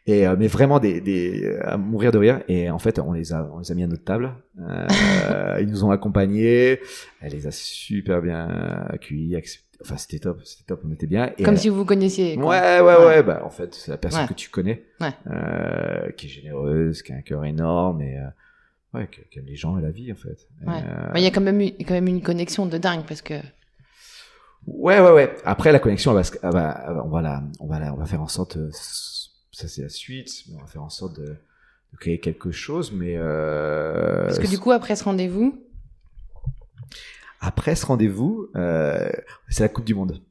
et 0.07 0.27
euh, 0.27 0.35
mais 0.37 0.47
vraiment 0.47 0.79
des, 0.79 0.99
des 0.99 1.57
à 1.63 1.77
mourir 1.77 2.11
de 2.11 2.17
rire. 2.17 2.41
Et 2.49 2.69
en 2.69 2.79
fait 2.79 2.99
on 2.99 3.13
les 3.13 3.33
a 3.33 3.49
on 3.53 3.59
les 3.59 3.71
a 3.71 3.75
mis 3.75 3.83
à 3.83 3.87
notre 3.87 4.03
table. 4.03 4.33
Euh, 4.59 5.57
ils 5.61 5.67
nous 5.67 5.85
ont 5.85 5.91
accompagnés. 5.91 6.79
Elle 7.21 7.31
les 7.31 7.47
a 7.47 7.51
super 7.51 8.21
bien 8.21 8.47
accueillis 8.89 9.35
enfin 9.81 9.97
c'était 9.97 10.19
top 10.19 10.41
c'était 10.45 10.63
top 10.65 10.81
on 10.87 10.91
était 10.91 11.07
bien 11.07 11.31
et 11.37 11.43
Comme 11.43 11.57
si 11.57 11.69
vous 11.69 11.75
vous 11.77 11.85
connaissiez. 11.85 12.35
quoi. 12.35 12.45
Ouais, 12.49 12.79
ouais, 12.81 12.95
ouais, 12.97 13.05
Ouais. 13.05 13.23
Bah, 13.23 13.41
en 13.45 13.49
fait, 13.49 13.73
c'est 13.75 13.91
la 13.91 13.97
personne 13.97 14.21
Ouais. 14.23 14.27
que 14.27 14.33
tu 14.33 14.49
connais, 14.49 14.83
Ouais. 14.99 15.13
euh, 15.27 16.11
qui 16.11 16.27
est 16.27 16.29
généreuse, 16.29 17.01
qui 17.01 17.11
a 17.13 17.15
un 17.15 17.21
cœur 17.21 17.43
énorme 17.45 18.01
et 18.01 18.17
euh, 18.17 18.27
ouais, 18.99 19.09
qui, 19.29 19.39
aime 19.39 19.45
les 19.45 19.55
gens 19.55 19.77
et 19.77 19.81
la 19.81 19.91
vie, 19.91 20.11
en 20.11 20.15
fait. 20.15 20.47
Euh, 20.67 21.09
Mais 21.13 21.21
Il 21.21 21.23
y 21.23 21.27
a 21.27 21.31
quand 21.31 21.41
même, 21.41 21.59
quand 21.61 21.93
même 21.93 22.07
une 22.07 22.21
connexion 22.21 22.65
de 22.65 22.77
dingue 22.77 23.03
parce 23.07 23.21
que 23.21 23.35
Ouais, 24.67 24.99
ouais, 24.99 25.11
ouais. 25.11 25.35
Après, 25.43 25.71
la 25.71 25.79
connexion, 25.79 26.11
elle 26.17 26.23
va, 26.23 26.29
elle 26.43 26.51
va- 26.51 26.83
elle 26.87 26.93
va- 26.93 27.03
on 27.05 27.09
va 27.09 27.21
la, 27.23 27.43
on 27.59 27.67
va 27.67 27.79
la, 27.79 27.93
on 27.93 27.97
va 27.97 28.05
faire 28.05 28.21
en 28.21 28.27
sorte, 28.27 28.57
ça 29.51 29.67
c'est 29.67 29.81
la 29.81 29.89
suite, 29.89 30.29
mais 30.49 30.55
on 30.57 30.61
va 30.61 30.67
faire 30.67 30.83
en 30.83 30.89
sorte 30.89 31.19
de, 31.19 31.25
de 31.25 31.97
créer 31.99 32.19
quelque 32.19 32.51
chose, 32.51 32.91
mais 32.91 33.17
parce 33.17 34.37
que 34.37 34.47
du 34.47 34.59
coup 34.59 34.71
après 34.71 34.95
ce 34.95 35.03
rendez-vous, 35.03 35.63
après 37.41 37.75
ce 37.75 37.85
rendez-vous, 37.87 38.47
euh, 38.55 39.09
c'est 39.49 39.63
la 39.63 39.69
Coupe 39.69 39.85
du 39.85 39.95
Monde. 39.95 40.21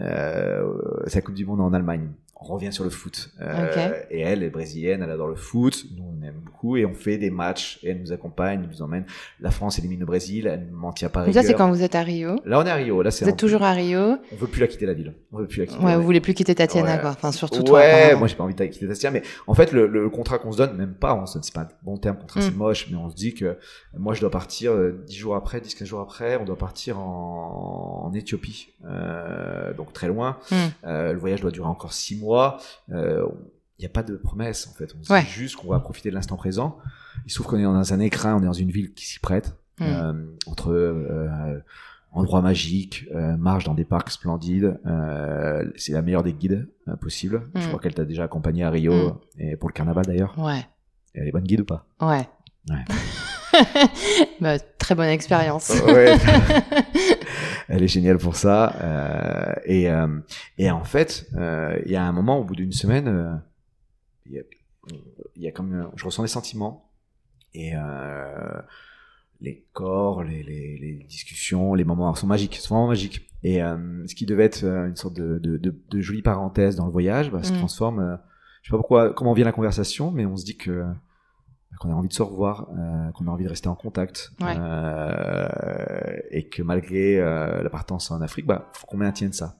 Euh, 0.00 0.78
c'est 1.06 1.16
la 1.16 1.22
Coupe 1.22 1.34
du 1.34 1.44
Monde 1.44 1.60
en 1.60 1.72
Allemagne. 1.72 2.10
On 2.40 2.44
revient 2.46 2.72
sur 2.72 2.84
le 2.84 2.90
foot. 2.90 3.30
Euh, 3.40 3.92
Et 4.10 4.20
elle 4.20 4.42
est 4.42 4.50
brésilienne, 4.50 5.02
elle 5.02 5.10
adore 5.10 5.28
le 5.28 5.36
foot. 5.36 5.86
Nous, 5.96 6.04
on 6.04 6.22
aime 6.22 6.40
beaucoup 6.44 6.76
et 6.76 6.84
on 6.84 6.94
fait 6.94 7.16
des 7.16 7.30
matchs. 7.30 7.78
Et 7.82 7.90
elle 7.90 8.00
nous 8.00 8.12
accompagne, 8.12 8.60
elle 8.62 8.68
nous 8.68 8.82
emmène. 8.82 9.04
La 9.40 9.50
France 9.50 9.78
élimine 9.78 10.00
le 10.00 10.06
Brésil, 10.06 10.46
elle 10.46 10.68
m'en 10.72 10.92
tient 10.92 11.08
pas 11.08 11.22
rigueur. 11.22 11.42
Ça, 11.42 11.48
c'est 11.48 11.54
quand 11.54 11.70
vous 11.70 11.82
êtes 11.82 11.94
à 11.94 12.02
Rio. 12.02 12.40
Là, 12.44 12.60
on 12.60 12.66
est 12.66 12.70
à 12.70 12.74
Rio. 12.74 13.02
Là, 13.02 13.10
c'est 13.10 13.24
vous 13.24 13.30
êtes 13.30 13.38
toujours 13.38 13.62
à 13.62 13.72
Rio. 13.72 14.16
On 14.32 14.36
veut 14.36 14.46
plus 14.46 14.60
la 14.60 14.66
quitter 14.66 14.84
la 14.86 14.94
ville. 14.94 15.14
On 15.32 15.38
veut 15.38 15.46
plus 15.46 15.60
la 15.60 15.66
quitter. 15.66 15.84
Ouais, 15.84 15.96
vous 15.96 16.02
voulez 16.02 16.20
plus 16.20 16.34
quitter 16.34 16.54
Tatiana, 16.54 16.98
quoi. 16.98 17.10
Enfin, 17.10 17.32
surtout 17.32 17.58
ouais, 17.58 17.64
toi. 17.64 17.78
Ouais, 17.78 18.14
moi, 18.16 18.26
j'ai 18.28 18.36
pas 18.36 18.44
envie 18.44 18.54
de 18.54 18.64
quitter 18.66 18.88
Tatiana. 18.88 19.20
Mais 19.20 19.26
en 19.46 19.54
fait, 19.54 19.72
le, 19.72 19.86
le 19.86 20.10
contrat 20.10 20.38
qu'on 20.38 20.52
se 20.52 20.58
donne, 20.58 20.76
même 20.76 20.94
pas, 20.94 21.14
on 21.14 21.26
se 21.26 21.38
c'est 21.40 21.54
pas 21.54 21.62
un 21.62 21.68
bon 21.82 21.96
terme, 21.96 22.16
contrat, 22.16 22.40
c'est 22.40 22.50
mm. 22.50 22.56
moche, 22.56 22.88
mais 22.90 22.96
on 22.96 23.10
se 23.10 23.14
dit 23.14 23.34
que 23.34 23.56
moi, 23.96 24.14
je 24.14 24.20
dois 24.20 24.30
partir 24.30 24.72
euh, 24.72 25.02
dix 25.06 25.16
jours 25.16 25.36
après, 25.36 25.60
dix, 25.60 25.74
quinze 25.74 25.88
jours 25.88 26.00
après, 26.00 26.36
on 26.36 26.44
doit 26.44 26.58
partir 26.58 26.98
en, 26.98 28.04
en 28.06 28.12
Éthiopie. 28.12 28.68
Euh, 28.86 29.72
donc 29.74 29.92
très 29.92 30.08
loin. 30.08 30.38
Mm. 30.50 30.54
Euh, 30.84 31.12
le 31.12 31.18
voyage 31.18 31.40
doit 31.40 31.50
durer 31.50 31.68
encore 31.68 31.92
six 31.92 32.16
mois. 32.16 32.23
Euh, 32.90 33.26
il 33.78 33.82
n'y 33.82 33.86
a 33.86 33.90
pas 33.90 34.02
de 34.02 34.16
promesse 34.16 34.68
en 34.68 34.74
fait. 34.74 34.94
On 34.98 35.02
se 35.02 35.12
dit 35.12 35.30
juste 35.30 35.56
qu'on 35.56 35.68
va 35.68 35.80
profiter 35.80 36.10
de 36.10 36.14
l'instant 36.14 36.36
présent. 36.36 36.78
Il 37.26 37.30
se 37.30 37.36
trouve 37.36 37.48
qu'on 37.48 37.58
est 37.58 37.64
dans 37.64 37.92
un 37.92 38.00
écrin, 38.00 38.36
on 38.36 38.42
est 38.42 38.46
dans 38.46 38.52
une 38.52 38.70
ville 38.70 38.94
qui 38.94 39.06
s'y 39.06 39.18
prête. 39.18 39.56
Mm. 39.80 39.84
Euh, 39.84 40.12
entre 40.46 40.70
euh, 40.70 41.58
endroits 42.14 42.42
magiques, 42.42 43.06
euh, 43.14 43.36
marche 43.36 43.64
dans 43.64 43.74
des 43.74 43.84
parcs 43.84 44.10
splendides. 44.10 44.78
Euh, 44.86 45.64
c'est 45.76 45.92
la 45.92 46.02
meilleure 46.02 46.22
des 46.22 46.32
guides 46.32 46.68
euh, 46.88 46.96
possible. 46.96 47.42
Je 47.54 47.66
crois 47.66 47.80
qu'elle 47.80 47.94
t'a 47.94 48.04
déjà 48.04 48.24
accompagné 48.24 48.62
à 48.64 48.70
Rio 48.70 49.20
et 49.38 49.56
pour 49.56 49.68
le 49.68 49.74
carnaval 49.74 50.06
d'ailleurs. 50.06 50.34
Ouais. 50.38 50.60
Et 51.14 51.20
elle 51.20 51.28
est 51.28 51.32
bonne 51.32 51.44
guide 51.44 51.60
ou 51.60 51.64
pas? 51.64 51.86
Ouais. 52.00 52.28
Ouais. 52.70 52.84
bah, 54.40 54.58
très 54.58 54.94
bonne 54.94 55.08
expérience. 55.08 55.70
ouais. 55.86 56.16
Elle 57.68 57.82
est 57.82 57.88
géniale 57.88 58.18
pour 58.18 58.36
ça. 58.36 58.76
Euh, 58.80 59.54
et, 59.64 59.90
euh, 59.90 60.20
et 60.58 60.70
en 60.70 60.84
fait, 60.84 61.26
euh, 61.36 61.78
il 61.84 61.92
y 61.92 61.96
a 61.96 62.04
un 62.04 62.12
moment, 62.12 62.38
au 62.38 62.44
bout 62.44 62.56
d'une 62.56 62.72
semaine, 62.72 63.42
il 64.26 64.32
y, 64.32 64.38
a, 64.38 64.42
y 65.36 65.48
a 65.48 65.52
comme, 65.52 65.90
je 65.96 66.04
ressens 66.04 66.22
des 66.22 66.28
sentiments 66.28 66.90
et 67.54 67.72
les 69.40 69.66
corps, 69.72 70.22
les, 70.22 70.42
les, 70.42 70.78
les, 70.78 71.04
discussions, 71.04 71.74
les 71.74 71.84
moments 71.84 72.14
sont 72.14 72.26
magiques, 72.26 72.56
sont 72.56 72.74
vraiment 72.74 72.88
magiques. 72.88 73.28
Et 73.42 73.58
ce 73.58 74.14
qui 74.14 74.26
devait 74.26 74.44
être 74.44 74.64
une 74.64 74.96
sorte 74.96 75.14
de, 75.14 75.38
de, 75.38 75.56
de, 75.56 75.74
de 75.90 76.00
jolie 76.00 76.22
parenthèse 76.22 76.76
dans 76.76 76.86
le 76.86 76.92
voyage, 76.92 77.30
bah, 77.30 77.42
se 77.42 77.52
mm. 77.52 77.56
transforme. 77.56 78.18
je 78.62 78.68
sais 78.68 78.72
pas 78.72 78.78
pourquoi, 78.78 79.12
comment 79.12 79.34
vient 79.34 79.44
la 79.44 79.52
conversation, 79.52 80.10
mais 80.10 80.26
on 80.26 80.36
se 80.36 80.44
dit 80.44 80.56
que 80.56 80.84
qu'on 81.78 81.90
a 81.90 81.94
envie 81.94 82.08
de 82.08 82.12
se 82.12 82.22
revoir, 82.22 82.68
euh, 82.76 83.10
qu'on 83.12 83.26
a 83.26 83.30
envie 83.30 83.44
de 83.44 83.48
rester 83.48 83.68
en 83.68 83.74
contact, 83.74 84.32
euh, 84.42 85.48
et 86.30 86.48
que 86.48 86.62
malgré 86.62 87.18
euh, 87.18 87.62
la 87.62 87.70
partance 87.70 88.10
en 88.10 88.20
Afrique, 88.20 88.46
bah, 88.46 88.70
faut 88.74 88.86
qu'on 88.86 88.96
maintienne 88.96 89.32
ça. 89.32 89.56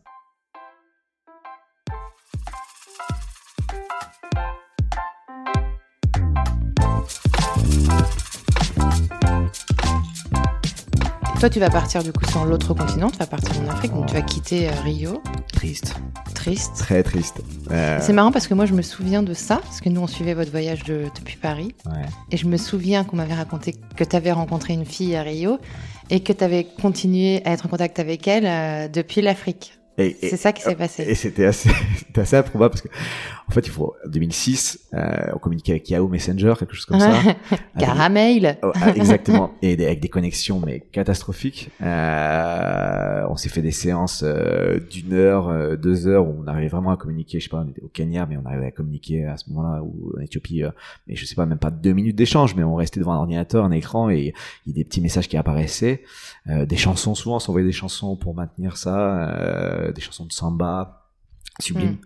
Toi, 11.44 11.50
tu 11.50 11.60
vas 11.60 11.68
partir 11.68 12.02
du 12.02 12.10
coup 12.10 12.24
sur 12.24 12.46
l'autre 12.46 12.72
continent, 12.72 13.10
tu 13.10 13.18
vas 13.18 13.26
partir 13.26 13.52
en 13.60 13.68
Afrique, 13.68 13.92
donc 13.92 14.06
tu 14.06 14.14
vas 14.14 14.22
quitter 14.22 14.70
Rio. 14.82 15.22
Triste. 15.52 15.94
Triste. 16.34 16.72
Très 16.78 17.02
triste. 17.02 17.42
Euh, 17.70 17.98
c'est 18.00 18.14
marrant 18.14 18.32
parce 18.32 18.46
que 18.46 18.54
moi 18.54 18.64
je 18.64 18.72
me 18.72 18.80
souviens 18.80 19.22
de 19.22 19.34
ça, 19.34 19.56
parce 19.56 19.82
que 19.82 19.90
nous 19.90 20.00
on 20.00 20.06
suivait 20.06 20.32
votre 20.32 20.50
voyage 20.50 20.84
depuis 20.84 21.36
Paris. 21.36 21.74
Et 22.30 22.38
je 22.38 22.46
me 22.46 22.56
souviens 22.56 23.04
qu'on 23.04 23.16
m'avait 23.16 23.34
raconté 23.34 23.74
que 23.94 24.04
tu 24.04 24.16
avais 24.16 24.32
rencontré 24.32 24.72
une 24.72 24.86
fille 24.86 25.14
à 25.16 25.20
Rio 25.20 25.58
et 26.08 26.20
que 26.20 26.32
tu 26.32 26.42
avais 26.42 26.64
continué 26.80 27.42
à 27.44 27.52
être 27.52 27.66
en 27.66 27.68
contact 27.68 27.98
avec 27.98 28.26
elle 28.26 28.46
euh, 28.46 28.88
depuis 28.88 29.20
l'Afrique. 29.20 29.78
C'est 29.96 30.36
ça 30.36 30.52
qui 30.52 30.62
s'est 30.62 30.74
passé. 30.74 31.04
Et 31.08 31.14
c'était 31.14 31.46
assez, 31.46 31.70
assez 32.16 32.36
improbable 32.36 32.70
parce 32.70 32.82
que, 32.82 32.88
en 33.48 33.52
fait, 33.52 33.66
il 33.66 33.70
faut, 33.70 33.94
en 34.04 34.08
2006, 34.08 34.88
euh, 34.94 35.32
on 35.34 35.38
communiquait 35.38 35.72
avec 35.72 35.88
Yahoo 35.90 36.08
Messenger, 36.08 36.54
quelque 36.58 36.74
chose 36.74 36.86
comme 36.86 37.00
ça. 37.00 37.12
Caramel. 37.78 38.58
Oh, 38.62 38.72
exactement. 38.94 39.52
Et 39.62 39.72
avec 39.84 40.00
des 40.00 40.08
connexions, 40.08 40.60
mais 40.64 40.80
catastrophiques. 40.80 41.70
Euh, 41.82 43.26
on 43.28 43.36
s'est 43.36 43.48
fait 43.48 43.62
des 43.62 43.70
séances 43.70 44.22
euh, 44.24 44.78
d'une 44.90 45.12
heure, 45.12 45.48
euh, 45.48 45.76
deux 45.76 46.06
heures 46.06 46.26
où 46.26 46.42
on 46.42 46.46
arrivait 46.46 46.68
vraiment 46.68 46.90
à 46.90 46.96
communiquer. 46.96 47.40
Je 47.40 47.44
sais 47.44 47.50
pas, 47.50 47.64
on 47.66 47.68
était 47.68 47.82
au 47.82 47.88
Kenya, 47.88 48.26
mais 48.26 48.36
on 48.36 48.46
arrivait 48.46 48.66
à 48.66 48.70
communiquer 48.70 49.24
à 49.24 49.36
ce 49.36 49.50
moment-là, 49.50 49.82
ou 49.82 50.12
en 50.16 50.20
Éthiopie, 50.20 50.62
euh, 50.62 50.70
mais 51.06 51.16
je 51.16 51.24
sais 51.24 51.34
pas, 51.34 51.46
même 51.46 51.58
pas 51.58 51.70
deux 51.70 51.92
minutes 51.92 52.16
d'échange, 52.16 52.54
mais 52.54 52.62
on 52.64 52.74
restait 52.74 53.00
devant 53.00 53.12
un 53.12 53.18
ordinateur, 53.18 53.64
un 53.64 53.70
écran, 53.70 54.10
et 54.10 54.32
il 54.66 54.72
y 54.72 54.74
a 54.74 54.74
des 54.74 54.84
petits 54.84 55.00
messages 55.00 55.28
qui 55.28 55.36
apparaissaient. 55.36 56.02
Des 56.46 56.76
chansons, 56.76 57.14
souvent, 57.14 57.36
on 57.36 57.40
s'envoyait 57.40 57.66
des 57.66 57.72
chansons 57.72 58.16
pour 58.16 58.34
maintenir 58.34 58.76
ça 58.76 59.30
euh, 59.30 59.92
des 59.92 60.00
chansons 60.00 60.26
de 60.26 60.32
samba 60.32 61.08
sublimes. 61.60 61.92
Mm. 61.92 61.98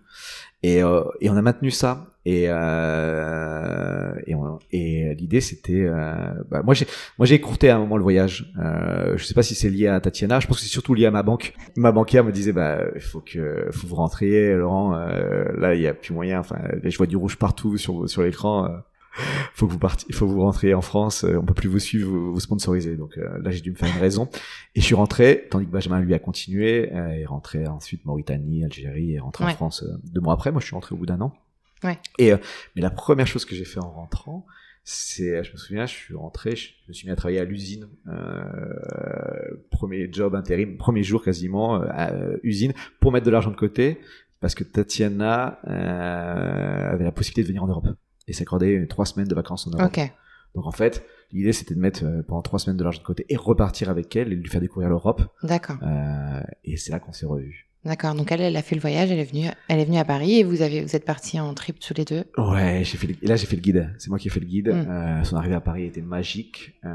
Et, 0.61 0.83
euh, 0.83 1.03
et 1.21 1.29
on 1.29 1.37
a 1.37 1.41
maintenu 1.41 1.71
ça. 1.71 2.05
Et, 2.25 2.45
euh, 2.47 4.13
et, 4.27 4.35
et 4.71 5.15
l'idée 5.15 5.39
c'était, 5.39 5.85
euh, 5.85 6.33
bah, 6.51 6.61
moi 6.63 6.73
j'ai 6.73 6.85
moi 7.17 7.25
j'ai 7.25 7.35
écourté 7.35 7.69
à 7.69 7.77
un 7.77 7.79
moment 7.79 7.95
le 7.95 8.03
voyage. 8.03 8.53
Euh, 8.59 9.17
je 9.17 9.23
sais 9.23 9.33
pas 9.33 9.41
si 9.41 9.55
c'est 9.55 9.69
lié 9.69 9.87
à 9.87 9.99
Tatiana. 10.01 10.39
Je 10.39 10.47
pense 10.47 10.57
que 10.57 10.63
c'est 10.63 10.69
surtout 10.69 10.93
lié 10.93 11.05
à 11.05 11.11
ma 11.11 11.23
banque. 11.23 11.53
Ma 11.77 11.91
banquière 11.91 12.25
me 12.25 12.31
disait 12.31 12.51
bah 12.51 12.81
il 12.93 13.01
faut 13.01 13.21
que 13.21 13.67
faut 13.71 13.87
vous 13.87 13.95
rentriez 13.95 14.53
Laurent. 14.53 14.95
Euh, 14.95 15.45
là 15.57 15.75
il 15.75 15.81
y 15.81 15.87
a 15.87 15.93
plus 15.93 16.13
moyen. 16.13 16.39
Enfin 16.39 16.59
je 16.83 16.97
vois 16.97 17.07
du 17.07 17.15
rouge 17.15 17.37
partout 17.37 17.77
sur 17.77 18.07
sur 18.09 18.21
l'écran 18.21 18.69
faut 19.53 19.67
que 19.67 19.71
vous 19.71 19.79
partiez, 19.79 20.11
faut 20.13 20.27
que 20.27 20.31
vous 20.31 20.41
rentriez 20.41 20.73
en 20.73 20.81
France, 20.81 21.23
euh, 21.23 21.37
on 21.37 21.45
peut 21.45 21.53
plus 21.53 21.69
vous 21.69 21.79
suivre, 21.79 22.09
vous, 22.09 22.33
vous 22.33 22.39
sponsoriser. 22.39 22.95
Donc 22.95 23.17
euh, 23.17 23.39
là, 23.41 23.51
j'ai 23.51 23.61
dû 23.61 23.71
me 23.71 23.75
faire 23.75 23.93
une 23.93 24.01
raison. 24.01 24.29
Et 24.75 24.81
je 24.81 24.85
suis 24.85 24.95
rentré, 24.95 25.47
tandis 25.49 25.65
que 25.65 25.71
Benjamin 25.71 25.99
lui 25.99 26.13
a 26.13 26.19
continué, 26.19 26.91
euh, 26.93 27.09
et 27.09 27.25
rentré 27.25 27.67
ensuite 27.67 28.05
Mauritanie, 28.05 28.63
Algérie, 28.63 29.13
et 29.13 29.19
rentré 29.19 29.45
en 29.45 29.49
France 29.49 29.83
deux 30.03 30.21
mois 30.21 30.33
après. 30.33 30.51
Moi, 30.51 30.61
je 30.61 30.67
suis 30.67 30.75
rentré 30.75 30.95
au 30.95 30.97
bout 30.97 31.05
d'un 31.05 31.21
an. 31.21 31.33
Ouais. 31.83 31.97
Et 32.17 32.31
mais 32.75 32.81
la 32.81 32.89
première 32.89 33.25
chose 33.25 33.45
que 33.45 33.55
j'ai 33.55 33.63
fait 33.63 33.79
en 33.79 33.89
rentrant, 33.89 34.45
c'est, 34.83 35.43
je 35.43 35.51
me 35.53 35.57
souviens, 35.57 35.85
je 35.85 35.93
suis 35.93 36.15
rentré, 36.15 36.55
je 36.55 36.73
me 36.89 36.93
suis 36.93 37.07
mis 37.07 37.13
à 37.13 37.15
travailler 37.15 37.39
à 37.39 37.45
l'usine, 37.45 37.87
premier 39.71 40.11
job 40.11 40.35
intérim, 40.35 40.77
premier 40.77 41.03
jour 41.03 41.23
quasiment, 41.23 41.75
à 41.75 42.11
usine, 42.43 42.73
pour 42.99 43.13
mettre 43.13 43.25
de 43.25 43.31
l'argent 43.31 43.51
de 43.51 43.55
côté, 43.55 44.01
parce 44.41 44.55
que 44.55 44.65
Tatiana 44.65 45.59
avait 45.63 47.05
la 47.05 47.13
possibilité 47.13 47.43
de 47.43 47.47
venir 47.47 47.63
en 47.63 47.67
Europe 47.67 47.87
et 48.29 48.33
s'accorder 48.33 48.85
trois 48.87 49.05
semaines 49.05 49.27
de 49.27 49.35
vacances 49.35 49.67
en 49.67 49.71
Europe. 49.71 49.93
Donc 50.55 50.65
en 50.65 50.71
fait, 50.71 51.05
l'idée 51.31 51.53
c'était 51.53 51.75
de 51.75 51.79
mettre 51.79 52.03
euh, 52.05 52.23
pendant 52.27 52.41
trois 52.41 52.57
semaines 52.59 52.77
de 52.77 52.83
l'argent 52.83 52.99
de 52.99 53.05
côté 53.05 53.25
et 53.29 53.35
repartir 53.35 53.89
avec 53.89 54.15
elle 54.15 54.31
et 54.33 54.35
lui 54.35 54.49
faire 54.49 54.61
découvrir 54.61 54.89
l'Europe. 54.89 55.21
D'accord. 55.43 55.77
Euh, 55.83 56.41
et 56.63 56.77
c'est 56.77 56.91
là 56.91 56.99
qu'on 56.99 57.11
s'est 57.11 57.27
revus. 57.27 57.67
D'accord. 57.85 58.15
Donc 58.15 58.31
elle, 58.31 58.41
elle 58.41 58.57
a 58.57 58.61
fait 58.61 58.75
le 58.75 58.81
voyage, 58.81 59.11
elle 59.11 59.19
est 59.19 59.31
venue, 59.31 59.47
elle 59.67 59.79
est 59.79 59.85
venue 59.85 59.99
à 59.99 60.05
Paris 60.05 60.39
et 60.39 60.43
vous 60.43 60.61
avez, 60.61 60.81
vous 60.81 60.95
êtes 60.95 61.05
partis 61.05 61.39
en 61.39 61.53
trip 61.53 61.79
tous 61.79 61.93
les 61.93 62.03
deux? 62.03 62.23
Ouais, 62.37 62.81
j'ai 62.83 62.97
fait. 62.97 63.07
Le, 63.07 63.15
là 63.21 63.35
j'ai 63.35 63.45
fait 63.45 63.55
le 63.55 63.61
guide. 63.61 63.93
C'est 63.99 64.09
moi 64.09 64.17
qui 64.17 64.27
ai 64.27 64.31
fait 64.31 64.39
le 64.39 64.47
guide. 64.47 64.69
Mm. 64.69 64.89
Euh, 64.89 65.23
son 65.23 65.35
arrivée 65.35 65.55
à 65.55 65.61
Paris 65.61 65.85
était 65.85 66.01
magique. 66.01 66.73
Euh, 66.83 66.89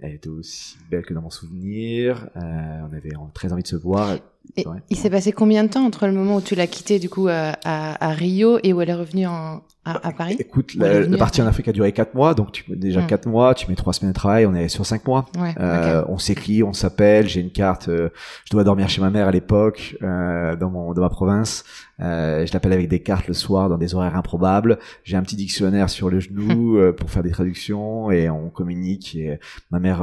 elle 0.00 0.14
était 0.14 0.30
aussi 0.30 0.78
belle 0.90 1.04
que 1.04 1.12
dans 1.12 1.20
mon 1.20 1.30
souvenir. 1.30 2.30
On 2.34 2.92
avait 2.96 3.12
très 3.34 3.52
envie 3.52 3.62
de 3.62 3.68
se 3.68 3.76
voir. 3.76 4.16
Et 4.56 4.64
il 4.88 4.96
s'est 4.96 5.10
passé 5.10 5.32
combien 5.32 5.64
de 5.64 5.68
temps 5.68 5.84
entre 5.84 6.06
le 6.06 6.12
moment 6.12 6.36
où 6.36 6.40
tu 6.40 6.54
l'as 6.54 6.66
quittée 6.66 6.98
du 6.98 7.08
coup 7.08 7.28
à, 7.28 7.56
à, 7.64 8.08
à, 8.08 8.10
Rio 8.10 8.58
et 8.62 8.72
où 8.72 8.80
elle 8.80 8.90
est 8.90 8.94
revenue 8.94 9.26
en, 9.26 9.62
à, 9.84 10.08
à 10.08 10.12
Paris? 10.12 10.36
Écoute, 10.38 10.74
la, 10.74 11.00
la, 11.00 11.16
partie 11.16 11.40
en 11.40 11.46
Afrique 11.46 11.68
a 11.68 11.72
duré 11.72 11.92
quatre 11.92 12.14
mois, 12.14 12.34
donc 12.34 12.52
tu 12.52 12.64
mets 12.68 12.76
déjà 12.76 13.00
hmm. 13.00 13.06
quatre 13.06 13.26
mois, 13.26 13.54
tu 13.54 13.68
mets 13.68 13.76
trois 13.76 13.92
semaines 13.92 14.12
de 14.12 14.14
travail, 14.14 14.46
on 14.46 14.54
est 14.54 14.68
sur 14.68 14.84
cinq 14.84 15.06
mois. 15.06 15.26
Ouais, 15.38 15.54
euh, 15.60 16.04
On 16.08 16.18
s'écrit, 16.18 16.62
on 16.62 16.72
s'appelle. 16.72 17.28
J'ai 17.28 17.40
une 17.40 17.50
carte. 17.50 17.88
Euh, 17.88 18.10
je 18.44 18.50
dois 18.50 18.64
dormir 18.64 18.88
chez 18.88 19.00
ma 19.00 19.10
mère 19.10 19.28
à 19.28 19.30
l'époque, 19.30 19.96
euh, 20.02 20.56
dans 20.56 20.70
mon 20.70 20.94
dans 20.94 21.02
ma 21.02 21.10
province. 21.10 21.64
Euh, 22.00 22.44
je 22.46 22.52
l'appelle 22.52 22.72
avec 22.72 22.88
des 22.88 23.00
cartes 23.00 23.28
le 23.28 23.34
soir 23.34 23.68
dans 23.68 23.78
des 23.78 23.94
horaires 23.94 24.16
improbables. 24.16 24.78
J'ai 25.04 25.16
un 25.16 25.22
petit 25.22 25.36
dictionnaire 25.36 25.90
sur 25.90 26.10
le 26.10 26.18
genou 26.18 26.78
euh, 26.78 26.92
pour 26.92 27.10
faire 27.10 27.22
des 27.22 27.30
traductions 27.30 28.10
et 28.10 28.28
on 28.30 28.48
communique. 28.50 29.14
Et 29.14 29.38
ma 29.70 29.78
mère 29.78 30.02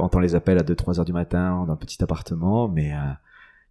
entend 0.00 0.20
les 0.20 0.34
appels 0.34 0.58
à 0.58 0.62
2-3 0.62 0.98
heures 0.98 1.04
du 1.04 1.12
matin 1.12 1.64
dans 1.66 1.72
un 1.72 1.76
petit 1.76 2.02
appartement, 2.02 2.68
mais 2.68 2.92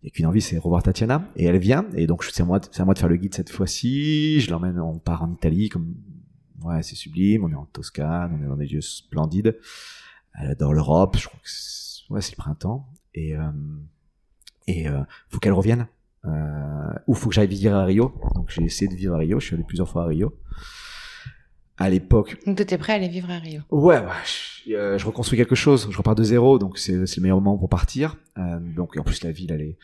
il 0.02 0.06
n'y 0.06 0.10
a 0.10 0.12
qu'une 0.12 0.26
envie, 0.26 0.42
c'est 0.42 0.58
revoir 0.58 0.82
Tatiana. 0.82 1.28
Et 1.36 1.46
elle 1.46 1.60
vient. 1.60 1.86
Et 1.94 2.08
donc, 2.08 2.24
c'est 2.24 2.42
à 2.42 2.46
moi, 2.46 2.60
c'est 2.72 2.82
à 2.82 2.86
moi 2.86 2.96
de 2.96 3.00
faire 3.00 3.10
le 3.10 3.18
guide 3.18 3.36
cette 3.36 3.52
fois-ci. 3.52 4.42
Je 4.42 4.50
l'emmène, 4.50 4.80
on 4.80 4.98
part 4.98 5.22
en 5.22 5.32
Italie, 5.32 5.70
comme, 5.70 5.94
ouais, 6.64 6.82
c'est 6.82 6.96
sublime. 6.96 7.44
On 7.44 7.52
est 7.52 7.56
en 7.56 7.66
Toscane, 7.66 8.36
on 8.40 8.44
est 8.44 8.48
dans 8.48 8.56
des 8.56 8.66
lieux 8.66 8.82
splendides. 8.82 9.60
Elle 10.34 10.50
adore 10.50 10.74
l'Europe. 10.74 11.18
Je 11.18 11.28
crois 11.28 11.40
que 11.40 11.50
c'est, 11.50 12.12
ouais, 12.12 12.22
c'est 12.22 12.32
le 12.32 12.38
printemps. 12.38 12.88
Et, 13.14 13.36
euh, 13.36 13.52
et, 14.66 14.88
euh, 14.88 15.02
faut 15.30 15.40
qu'elle 15.40 15.54
revienne. 15.54 15.88
Euh, 16.26 16.94
ou 17.06 17.14
faut 17.14 17.30
que 17.30 17.36
j'aille 17.36 17.48
vivre 17.48 17.76
à 17.76 17.86
Rio. 17.86 18.12
Donc, 18.34 18.50
j'ai 18.50 18.64
essayé 18.64 18.90
de 18.90 18.96
vivre 18.96 19.14
à 19.14 19.20
Rio. 19.20 19.40
Je 19.40 19.46
suis 19.46 19.56
allé 19.56 19.64
plusieurs 19.64 19.90
fois 19.90 20.04
à 20.04 20.08
Rio 20.08 20.36
à 21.82 21.90
l'époque. 21.90 22.38
Donc 22.46 22.58
tu 22.58 22.64
étais 22.64 22.78
prêt 22.78 22.94
à 22.94 22.96
aller 22.98 23.08
vivre 23.08 23.30
à 23.30 23.40
Rio 23.40 23.62
Ouais, 23.72 24.00
bah, 24.02 24.14
euh, 24.70 24.98
je, 24.98 25.06
reconstruis 25.06 25.38
quelque 25.38 25.56
chose, 25.56 25.88
je 25.90 25.98
repars 25.98 26.16
de 26.16 26.24
zéro, 26.24 26.60
donc 26.60 26.78
c'est 26.78 26.94
le 26.94 27.22
meilleur 27.22 27.42
moment 27.42 27.58
pour 27.58 27.70
partir. 27.70 28.18
Euh, 28.38 28.60
donc 28.60 28.96
en 28.98 29.04
plus 29.04 29.24
la 29.24 29.32
ville, 29.32 29.52
elle 29.52 29.62
est, 29.62 29.78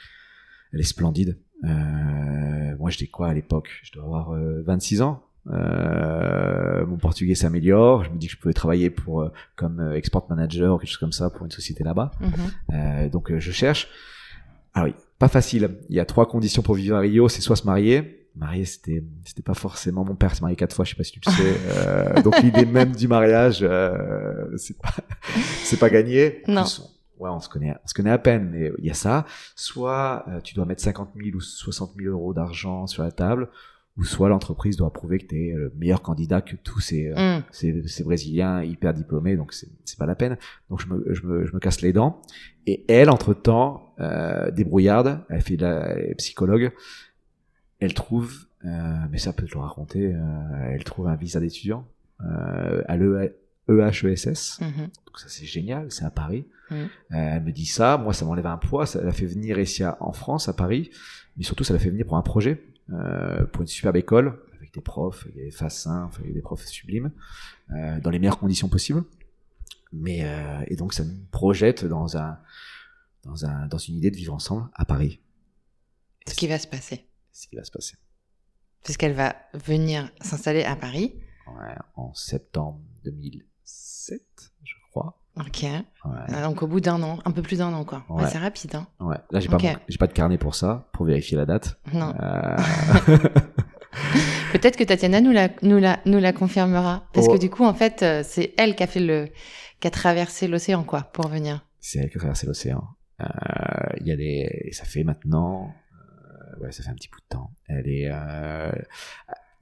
elle 0.73 0.79
est 0.79 0.83
splendide. 0.83 1.37
Euh, 1.63 2.77
moi 2.77 2.91
j'étais 2.91 3.07
quoi 3.07 3.29
à 3.29 3.33
l'époque? 3.33 3.69
Je 3.83 3.91
dois 3.93 4.03
avoir 4.03 4.31
26 4.65 5.01
ans. 5.01 5.23
mon 5.45 6.97
portugais 6.97 7.35
s'améliore. 7.35 8.03
Je 8.03 8.11
me 8.11 8.17
dis 8.17 8.27
que 8.27 8.33
je 8.33 8.37
pouvais 8.37 8.53
travailler 8.53 8.91
pour 8.91 9.29
comme 9.55 9.93
export 9.95 10.27
manager 10.29 10.75
ou 10.75 10.77
quelque 10.77 10.89
chose 10.89 10.97
comme 10.97 11.11
ça 11.11 11.31
pour 11.31 11.45
une 11.45 11.51
société 11.51 11.83
là-bas. 11.83 12.11
Mhm. 12.21 13.09
donc 13.09 13.35
je 13.35 13.51
cherche 13.51 13.87
Ah 14.75 14.83
oui, 14.83 14.93
pas 15.17 15.29
facile. 15.29 15.71
Il 15.89 15.95
y 15.95 15.99
a 15.99 16.05
trois 16.05 16.27
conditions 16.27 16.61
pour 16.61 16.75
vivre 16.75 16.95
à 16.95 16.99
Rio. 16.99 17.27
C'est 17.27 17.41
soit 17.41 17.55
se 17.55 17.65
marier. 17.65 18.16
Marier, 18.37 18.65
c'était, 18.65 19.03
c'était 19.25 19.41
pas 19.41 19.53
forcément 19.53 20.05
mon 20.05 20.15
père 20.15 20.35
s'est 20.35 20.41
marié 20.41 20.55
quatre 20.55 20.75
fois. 20.75 20.85
Je 20.85 20.91
sais 20.91 20.95
pas 20.95 21.03
si 21.03 21.11
tu 21.11 21.21
le 21.25 21.31
sais. 21.31 21.55
Euh, 21.69 22.21
donc 22.21 22.41
l'idée 22.41 22.65
même 22.65 22.95
du 22.95 23.07
mariage, 23.07 23.59
euh, 23.61 24.45
c'est 24.57 24.77
pas, 24.77 24.93
c'est 25.63 25.79
pas 25.79 25.89
gagné. 25.89 26.43
Non. 26.47 26.63
ouais, 27.19 27.29
on 27.29 27.39
se 27.39 27.49
connaît, 27.49 27.75
on 27.83 27.87
se 27.87 27.93
connaît 27.93 28.11
à 28.11 28.17
peine, 28.17 28.49
mais 28.51 28.71
il 28.77 28.85
y 28.85 28.91
a 28.91 28.93
ça. 28.93 29.25
Soit 29.55 30.25
euh, 30.29 30.39
tu 30.41 30.53
dois 30.53 30.65
mettre 30.65 30.81
50 30.81 31.11
000 31.15 31.35
ou 31.35 31.41
60 31.41 31.93
000 31.97 32.13
euros 32.13 32.33
d'argent 32.33 32.87
sur 32.87 33.03
la 33.03 33.11
table, 33.11 33.49
ou 33.97 34.03
soit 34.03 34.29
l'entreprise 34.29 34.77
doit 34.77 34.93
prouver 34.93 35.17
que 35.17 35.25
tu 35.25 35.47
es 35.47 35.53
le 35.53 35.73
meilleur 35.75 36.01
candidat 36.01 36.41
que 36.41 36.55
tous 36.55 36.79
ces, 36.79 37.07
euh, 37.07 37.39
mm. 37.39 37.43
ces, 37.51 37.87
ces, 37.87 38.03
Brésiliens 38.03 38.63
hyper 38.63 38.93
diplômés, 38.93 39.35
donc 39.35 39.53
c'est 39.53 39.97
pas 39.97 40.05
la 40.05 40.15
peine. 40.15 40.37
Donc 40.69 40.81
je 40.81 40.87
me, 40.87 41.13
je, 41.13 41.25
me, 41.25 41.45
je 41.45 41.53
me 41.53 41.59
casse 41.59 41.81
les 41.81 41.93
dents. 41.93 42.21
Et 42.67 42.85
elle, 42.87 43.09
entre-temps, 43.09 43.95
euh, 43.99 44.51
débrouillarde, 44.51 45.21
elle 45.29 45.41
fait 45.41 45.57
de 45.57 45.65
la 45.65 45.95
psychologue, 46.17 46.71
elle 47.79 47.93
trouve, 47.93 48.47
euh, 48.65 48.95
mais 49.11 49.17
ça 49.17 49.33
peut 49.33 49.45
te 49.45 49.53
le 49.53 49.59
raconter, 49.59 50.13
euh, 50.13 50.71
elle 50.71 50.83
trouve 50.83 51.07
un 51.07 51.15
visa 51.15 51.39
d'étudiant 51.39 51.87
euh, 52.21 52.83
à 52.87 52.97
l'EHESS, 52.97 54.59
mm-hmm. 54.59 54.89
donc 55.05 55.19
ça 55.19 55.27
c'est 55.27 55.45
génial, 55.45 55.91
c'est 55.91 56.05
à 56.05 56.11
Paris. 56.11 56.45
Euh, 56.71 56.87
elle 57.09 57.43
me 57.43 57.51
dit 57.51 57.65
ça, 57.65 57.97
moi 57.97 58.13
ça 58.13 58.25
m'enlève 58.25 58.47
un 58.47 58.57
poids, 58.57 58.85
ça 58.85 59.01
l'a 59.01 59.13
fait 59.13 59.25
venir 59.25 59.57
ici 59.57 59.83
en 59.99 60.11
France, 60.11 60.49
à 60.49 60.53
Paris, 60.53 60.89
mais 61.37 61.43
surtout 61.43 61.63
ça 61.63 61.73
l'a 61.73 61.79
fait 61.79 61.89
venir 61.89 62.05
pour 62.05 62.17
un 62.17 62.23
projet 62.23 62.63
pour 63.51 63.61
une 63.61 63.67
superbe 63.67 63.97
école 63.97 64.39
avec 64.57 64.73
des 64.73 64.81
profs, 64.81 65.27
il 65.29 65.37
y 65.37 65.41
avait 65.41 65.51
Fassin, 65.51 66.05
enfin, 66.05 66.19
il 66.21 66.23
y 66.23 66.25
avait 66.25 66.35
des 66.35 66.41
profs 66.41 66.65
sublimes, 66.65 67.11
euh, 67.71 67.99
dans 67.99 68.09
les 68.09 68.19
meilleures 68.19 68.39
conditions 68.39 68.69
possibles. 68.69 69.03
Mais 69.93 70.25
euh, 70.25 70.63
et 70.67 70.75
donc 70.75 70.93
ça 70.93 71.05
nous 71.05 71.15
projette 71.31 71.85
dans 71.85 72.17
un 72.17 72.37
dans 73.23 73.45
un 73.45 73.67
dans 73.67 73.77
une 73.77 73.95
idée 73.95 74.11
de 74.11 74.17
vivre 74.17 74.33
ensemble 74.33 74.69
à 74.73 74.83
Paris. 74.83 75.21
Ce 76.27 76.33
qui 76.33 76.47
va 76.47 76.59
se 76.59 76.67
passer. 76.67 77.07
Ce 77.37 77.47
qui 77.47 77.55
va 77.55 77.63
se 77.63 77.71
passer. 77.71 77.95
Puisqu'elle 78.83 79.13
va 79.13 79.35
venir 79.53 80.09
s'installer 80.21 80.63
à 80.63 80.75
Paris. 80.75 81.13
Ouais, 81.47 81.75
en 81.95 82.11
septembre 82.15 82.81
2007, 83.03 84.21
je 84.63 84.73
crois. 84.89 85.21
Ok. 85.39 85.61
Ouais. 85.63 86.41
Donc 86.41 86.63
au 86.63 86.67
bout 86.67 86.79
d'un 86.79 87.03
an, 87.03 87.19
un 87.25 87.31
peu 87.31 87.43
plus 87.43 87.59
d'un 87.59 87.71
an 87.73 87.85
quoi. 87.85 88.03
Ouais. 88.09 88.27
c'est 88.27 88.39
rapide. 88.39 88.73
Hein. 88.73 88.87
Ouais. 88.99 89.17
Là 89.29 89.39
j'ai 89.39 89.53
okay. 89.53 89.73
pas 89.73 89.81
j'ai 89.87 89.97
pas 89.99 90.07
de 90.07 90.13
carnet 90.13 90.39
pour 90.39 90.55
ça 90.55 90.89
pour 90.93 91.05
vérifier 91.05 91.37
la 91.37 91.45
date. 91.45 91.79
Non. 91.93 92.11
Euh... 92.19 92.57
Peut-être 94.51 94.75
que 94.75 94.83
Tatiana 94.83 95.21
nous 95.21 95.31
la 95.31 95.49
nous 95.61 95.77
la 95.77 95.99
nous 96.07 96.17
la 96.17 96.33
confirmera 96.33 97.07
parce 97.13 97.27
oh. 97.29 97.33
que 97.33 97.37
du 97.37 97.51
coup 97.51 97.65
en 97.65 97.75
fait 97.75 98.01
euh, 98.01 98.23
c'est 98.25 98.55
elle 98.57 98.75
qui 98.75 98.81
a 98.81 98.87
fait 98.87 98.99
le 98.99 99.29
qui 99.79 99.87
a 99.87 99.91
traversé 99.91 100.47
l'océan 100.47 100.83
quoi 100.83 101.03
pour 101.13 101.27
venir. 101.27 101.67
C'est 101.79 101.99
elle 101.99 102.09
qui 102.09 102.17
a 102.17 102.19
traversé 102.19 102.47
l'océan. 102.47 102.83
Euh, 103.21 103.25
il 104.01 104.07
y 104.07 104.11
a 104.11 104.15
des 104.15 104.69
ça 104.71 104.85
fait 104.85 105.03
maintenant 105.03 105.71
ouais 106.61 106.71
ça 106.71 106.83
fait 106.83 106.89
un 106.89 106.95
petit 106.95 107.09
bout 107.09 107.19
de 107.19 107.27
temps. 107.29 107.51
Elle 107.67 107.87
est 107.87 108.09
euh, 108.11 108.71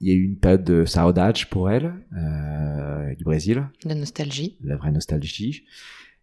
il 0.00 0.08
y 0.08 0.10
a 0.12 0.14
eu 0.14 0.22
une 0.22 0.36
période 0.36 0.64
de 0.64 0.84
saudade 0.84 1.42
pour 1.46 1.70
elle, 1.70 1.94
euh, 2.16 3.14
du 3.14 3.24
Brésil. 3.24 3.68
De 3.84 3.94
nostalgie. 3.94 4.56
La 4.62 4.76
vraie 4.76 4.92
nostalgie. 4.92 5.64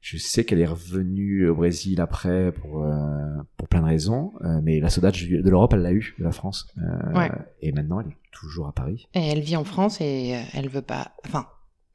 Je 0.03 0.17
sais 0.17 0.43
qu'elle 0.43 0.59
est 0.59 0.67
revenue 0.67 1.47
au 1.47 1.55
Brésil 1.55 2.01
après 2.01 2.51
pour 2.51 2.83
euh, 2.83 3.41
pour 3.55 3.69
plein 3.69 3.79
de 3.79 3.85
raisons, 3.85 4.33
euh, 4.41 4.59
mais 4.61 4.81
la 4.81 4.89
saudade 4.89 5.15
de 5.15 5.49
l'Europe, 5.49 5.71
elle 5.73 5.81
l'a 5.81 5.93
eu, 5.93 6.13
de 6.19 6.25
la 6.25 6.33
France. 6.33 6.67
Euh, 6.77 7.13
ouais. 7.13 7.31
Et 7.61 7.71
maintenant, 7.71 8.01
elle 8.01 8.07
est 8.07 8.17
toujours 8.31 8.67
à 8.67 8.73
Paris. 8.73 9.07
Et 9.13 9.25
elle 9.29 9.39
vit 9.39 9.55
en 9.55 9.63
France 9.63 10.01
et 10.01 10.35
elle 10.53 10.67
veut 10.67 10.81
pas. 10.81 11.13
Enfin, 11.25 11.47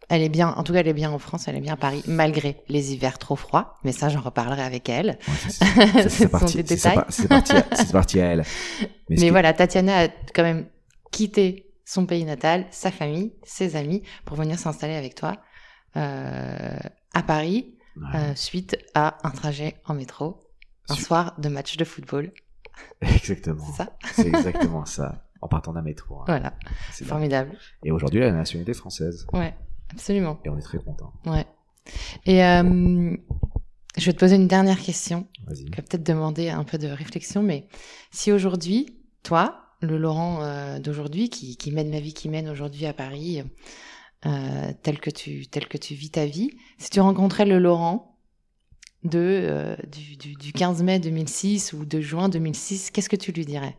elle 0.09 0.23
est 0.23 0.29
bien. 0.29 0.49
En 0.51 0.63
tout 0.63 0.73
cas, 0.73 0.81
elle 0.81 0.89
est 0.89 0.95
bien 0.95 1.11
en 1.11 1.19
France. 1.19 1.49
Elle 1.49 1.57
est 1.57 1.61
bien 1.61 1.75
à 1.75 1.77
Paris, 1.77 2.03
malgré 2.07 2.63
les 2.69 2.93
hivers 2.93 3.19
trop 3.19 3.37
froids. 3.37 3.75
Mais 3.85 3.93
ça, 3.93 4.09
j'en 4.09 4.21
reparlerai 4.21 4.63
avec 4.63 4.89
elle. 4.89 5.19
Ouais, 5.29 6.09
c'est 6.09 6.29
parti. 6.31 6.65
C'est 6.67 6.95
parti, 7.29 7.93
parti, 7.93 8.21
à 8.21 8.27
elle. 8.27 8.45
Mais, 9.11 9.17
mais 9.21 9.31
voilà, 9.31 9.55
Tatiana 9.55 10.05
a 10.05 10.09
quand 10.35 10.43
même 10.43 10.67
quitté 11.11 11.73
son 11.87 12.05
pays 12.05 12.27
natal, 12.27 12.67
sa 12.71 12.91
famille, 12.91 13.33
ses 13.43 13.75
amis, 13.75 14.03
pour 14.27 14.37
venir 14.37 14.59
s'installer 14.59 14.95
avec 14.95 15.15
toi 15.15 15.39
euh, 15.97 16.77
à 17.15 17.23
Paris, 17.23 17.79
euh, 18.15 18.35
suite 18.35 18.77
à 18.95 19.17
un 19.27 19.31
trajet 19.31 19.77
en 19.87 19.95
métro, 19.95 20.39
un 20.91 20.95
soir 20.95 21.35
de 21.39 21.49
match 21.49 21.79
de 21.79 21.85
football. 21.85 22.33
Exactement. 23.01 23.65
C'est 23.65 23.77
ça 23.77 23.97
C'est 24.13 24.29
exactement 24.29 24.85
ça. 24.85 25.25
En 25.41 25.49
partant 25.49 25.73
d'un 25.73 25.83
métro. 25.83 26.21
Hein. 26.21 26.25
Voilà. 26.27 26.53
C'est 26.93 27.05
formidable. 27.05 27.57
Et 27.85 27.91
aujourd'hui, 27.91 28.21
elle 28.21 28.29
a 28.29 28.33
la 28.33 28.39
nationalité 28.39 28.75
française. 28.75 29.27
Ouais, 29.33 29.55
absolument. 29.91 30.39
Et 30.45 30.49
on 30.49 30.59
est 30.59 30.63
très 30.63 30.79
content. 30.79 31.13
Ouais. 31.27 31.47
Et 32.27 32.45
euh, 32.45 33.17
je 33.97 34.05
vais 34.05 34.13
te 34.13 34.19
poser 34.19 34.37
une 34.37 34.49
dernière 34.49 34.81
question. 34.81 35.27
Vas-y. 35.47 35.65
Qui 35.65 35.71
va 35.71 35.83
peut-être 35.83 36.05
demander 36.05 36.51
un 36.51 36.65
peu 36.65 36.79
de 36.79 36.89
réflexion, 36.89 37.43
mais 37.43 37.67
si 38.11 38.33
aujourd'hui, 38.33 38.99
toi, 39.23 39.63
le 39.81 39.97
Laurent 39.97 40.43
euh, 40.43 40.79
d'aujourd'hui 40.79 41.29
qui, 41.29 41.57
qui, 41.57 41.73
mène 41.73 41.91
la 41.91 42.01
vie 42.01 42.15
qui 42.15 42.29
mène 42.29 42.49
aujourd'hui 42.49 42.87
à 42.87 42.93
Paris, 42.93 43.43
euh, 44.27 44.73
tel 44.83 44.99
que 44.99 45.11
tu 45.11 45.47
tel 45.47 45.69
que 45.69 45.79
tu 45.79 45.95
vis 45.95 46.11
ta 46.11 46.27
vie. 46.27 46.51
Si 46.79 46.91
tu 46.91 47.01
rencontrais 47.01 47.47
le 47.47 47.59
Laurent 47.59 48.17
de 49.05 49.77
du, 49.87 50.17
du, 50.17 50.35
du, 50.35 50.53
15 50.53 50.83
mai 50.83 50.99
2006 50.99 51.73
ou 51.73 51.85
de 51.85 52.01
juin 52.01 52.29
2006, 52.29 52.91
qu'est-ce 52.91 53.09
que 53.09 53.17
tu 53.17 53.31
lui 53.31 53.47
dirais? 53.47 53.77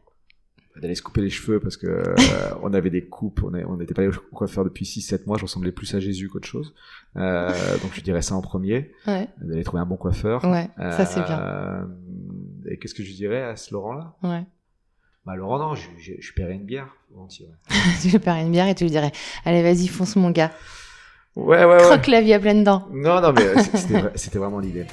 D'aller 0.81 0.95
se 0.95 1.01
couper 1.01 1.21
les 1.21 1.29
cheveux 1.29 1.59
parce 1.59 1.75
que 1.77 1.87
euh, 1.87 2.13
on 2.61 2.73
avait 2.73 2.89
des 2.89 3.05
coupes, 3.05 3.41
on 3.43 3.77
n'était 3.77 3.93
pas 3.93 4.01
allé 4.03 4.11
au 4.15 4.35
coiffeur 4.35 4.63
depuis 4.63 4.85
6-7 4.85 5.25
mois, 5.27 5.37
je 5.37 5.43
ressemblais 5.43 5.71
plus 5.73 5.93
à 5.93 5.99
Jésus 5.99 6.29
qu'autre 6.29 6.47
chose. 6.47 6.73
Euh, 7.17 7.49
donc 7.81 7.91
je 7.93 8.01
dirais 8.01 8.21
ça 8.21 8.35
en 8.35 8.41
premier. 8.41 8.91
Ouais. 9.05 9.27
D'aller 9.41 9.63
trouver 9.63 9.81
un 9.81 9.85
bon 9.85 9.97
coiffeur. 9.97 10.43
Ouais, 10.45 10.69
ça 10.77 11.05
c'est 11.05 11.21
bien. 11.23 11.87
Et 12.69 12.77
qu'est-ce 12.77 12.93
que 12.93 13.03
je 13.03 13.11
dirais 13.13 13.41
à 13.43 13.55
ce 13.55 13.73
Laurent-là? 13.73 14.15
Ouais. 14.23 14.43
Bah 15.25 15.35
Laurent, 15.35 15.59
non, 15.59 15.75
je, 15.75 15.87
je, 15.97 16.13
je 16.19 16.33
paierais 16.33 16.53
une 16.53 16.65
bière. 16.65 16.87
Tu 18.01 18.17
paierais 18.19 18.41
une 18.41 18.51
bière 18.51 18.67
et 18.67 18.75
tu 18.75 18.85
lui 18.85 18.91
dirais, 18.91 19.11
allez 19.45 19.61
vas-y 19.61 19.87
fonce 19.87 20.15
mon 20.15 20.31
gars. 20.31 20.51
Ouais, 21.35 21.63
ouais, 21.65 21.77
Croque 21.77 22.07
ouais. 22.07 22.11
la 22.11 22.21
vie 22.21 22.33
à 22.33 22.39
pleines 22.39 22.63
dents. 22.63 22.87
Non, 22.91 23.21
non, 23.21 23.33
mais 23.33 23.63
c'était 24.15 24.39
vraiment 24.39 24.59
l'idée. 24.59 24.85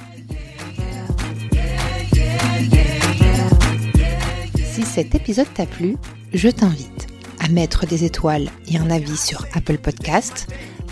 Si 4.77 4.83
cet 4.83 5.15
épisode 5.15 5.51
t'a 5.55 5.65
plu, 5.65 5.97
je 6.33 6.49
t'invite 6.49 7.07
à 7.39 7.49
mettre 7.49 7.87
des 7.87 8.03
étoiles 8.03 8.47
et 8.71 8.77
un 8.77 8.91
avis 8.91 9.17
sur 9.17 9.43
Apple 9.55 9.79
Podcast, 9.79 10.45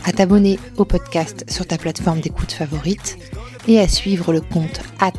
à 0.06 0.12
t'abonner 0.12 0.58
au 0.78 0.86
podcast 0.86 1.46
sur 1.48 1.68
ta 1.68 1.78
plateforme 1.78 2.20
d'écoute 2.20 2.52
favorite 2.52 3.16
et 3.68 3.80
à 3.80 3.88
suivre 3.88 4.34
le 4.34 4.42
compte 4.42 4.82
at 5.00 5.12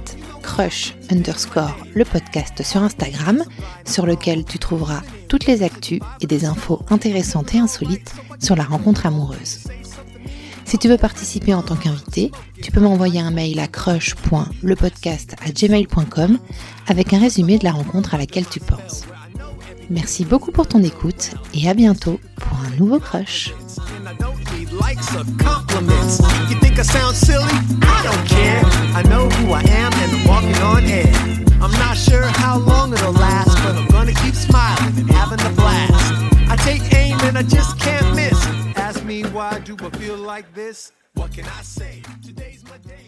crush 0.43 0.97
underscore 1.13 1.77
le 1.95 2.05
podcast 2.05 2.65
sur 2.65 2.83
Instagram, 2.83 3.45
sur 3.85 4.05
lequel 4.05 4.45
tu 4.45 4.59
trouveras 4.59 5.03
toutes 5.29 5.47
les 5.47 5.63
actus 5.63 6.01
et 6.21 6.27
des 6.27 6.45
infos 6.45 6.83
intéressantes 6.91 7.55
et 7.55 7.61
insolites 7.61 8.17
sur 8.41 8.57
la 8.57 8.65
rencontre 8.65 9.07
amoureuse. 9.07 9.61
Si 10.67 10.77
tu 10.79 10.89
veux 10.89 10.99
participer 10.99 11.55
en 11.55 11.63
tant 11.63 11.77
qu'invité, 11.77 12.33
tu 12.61 12.73
peux 12.73 12.81
m'envoyer 12.81 13.21
un 13.21 13.31
mail 13.31 13.61
à 13.61 13.69
crush.lepodcast@gmail.com 13.69 16.39
avec 16.89 17.15
un 17.15 17.21
résumé 17.21 17.59
de 17.59 17.65
la 17.65 17.71
rencontre 17.71 18.17
à 18.17 18.19
laquelle 18.19 18.49
tu 18.49 18.59
penses. 18.59 19.05
Merci 19.91 20.25
beaucoup 20.25 20.51
pour 20.51 20.67
ton 20.67 20.83
écoute 20.83 21.37
et 21.55 21.69
à 21.69 21.75
bientôt 21.75 22.19
pour 22.35 22.59
un 22.59 22.71
nouveau 22.79 22.99
crush. 22.99 23.55
Me 39.07 39.23
why 39.27 39.59
do 39.61 39.77
I 39.81 39.91
feel 39.91 40.17
like 40.17 40.53
this? 40.53 40.93
What 41.15 41.33
can 41.33 41.45
I 41.45 41.63
say? 41.63 42.03
Today's 42.25 42.65
my 42.65 42.79
day. 42.79 43.06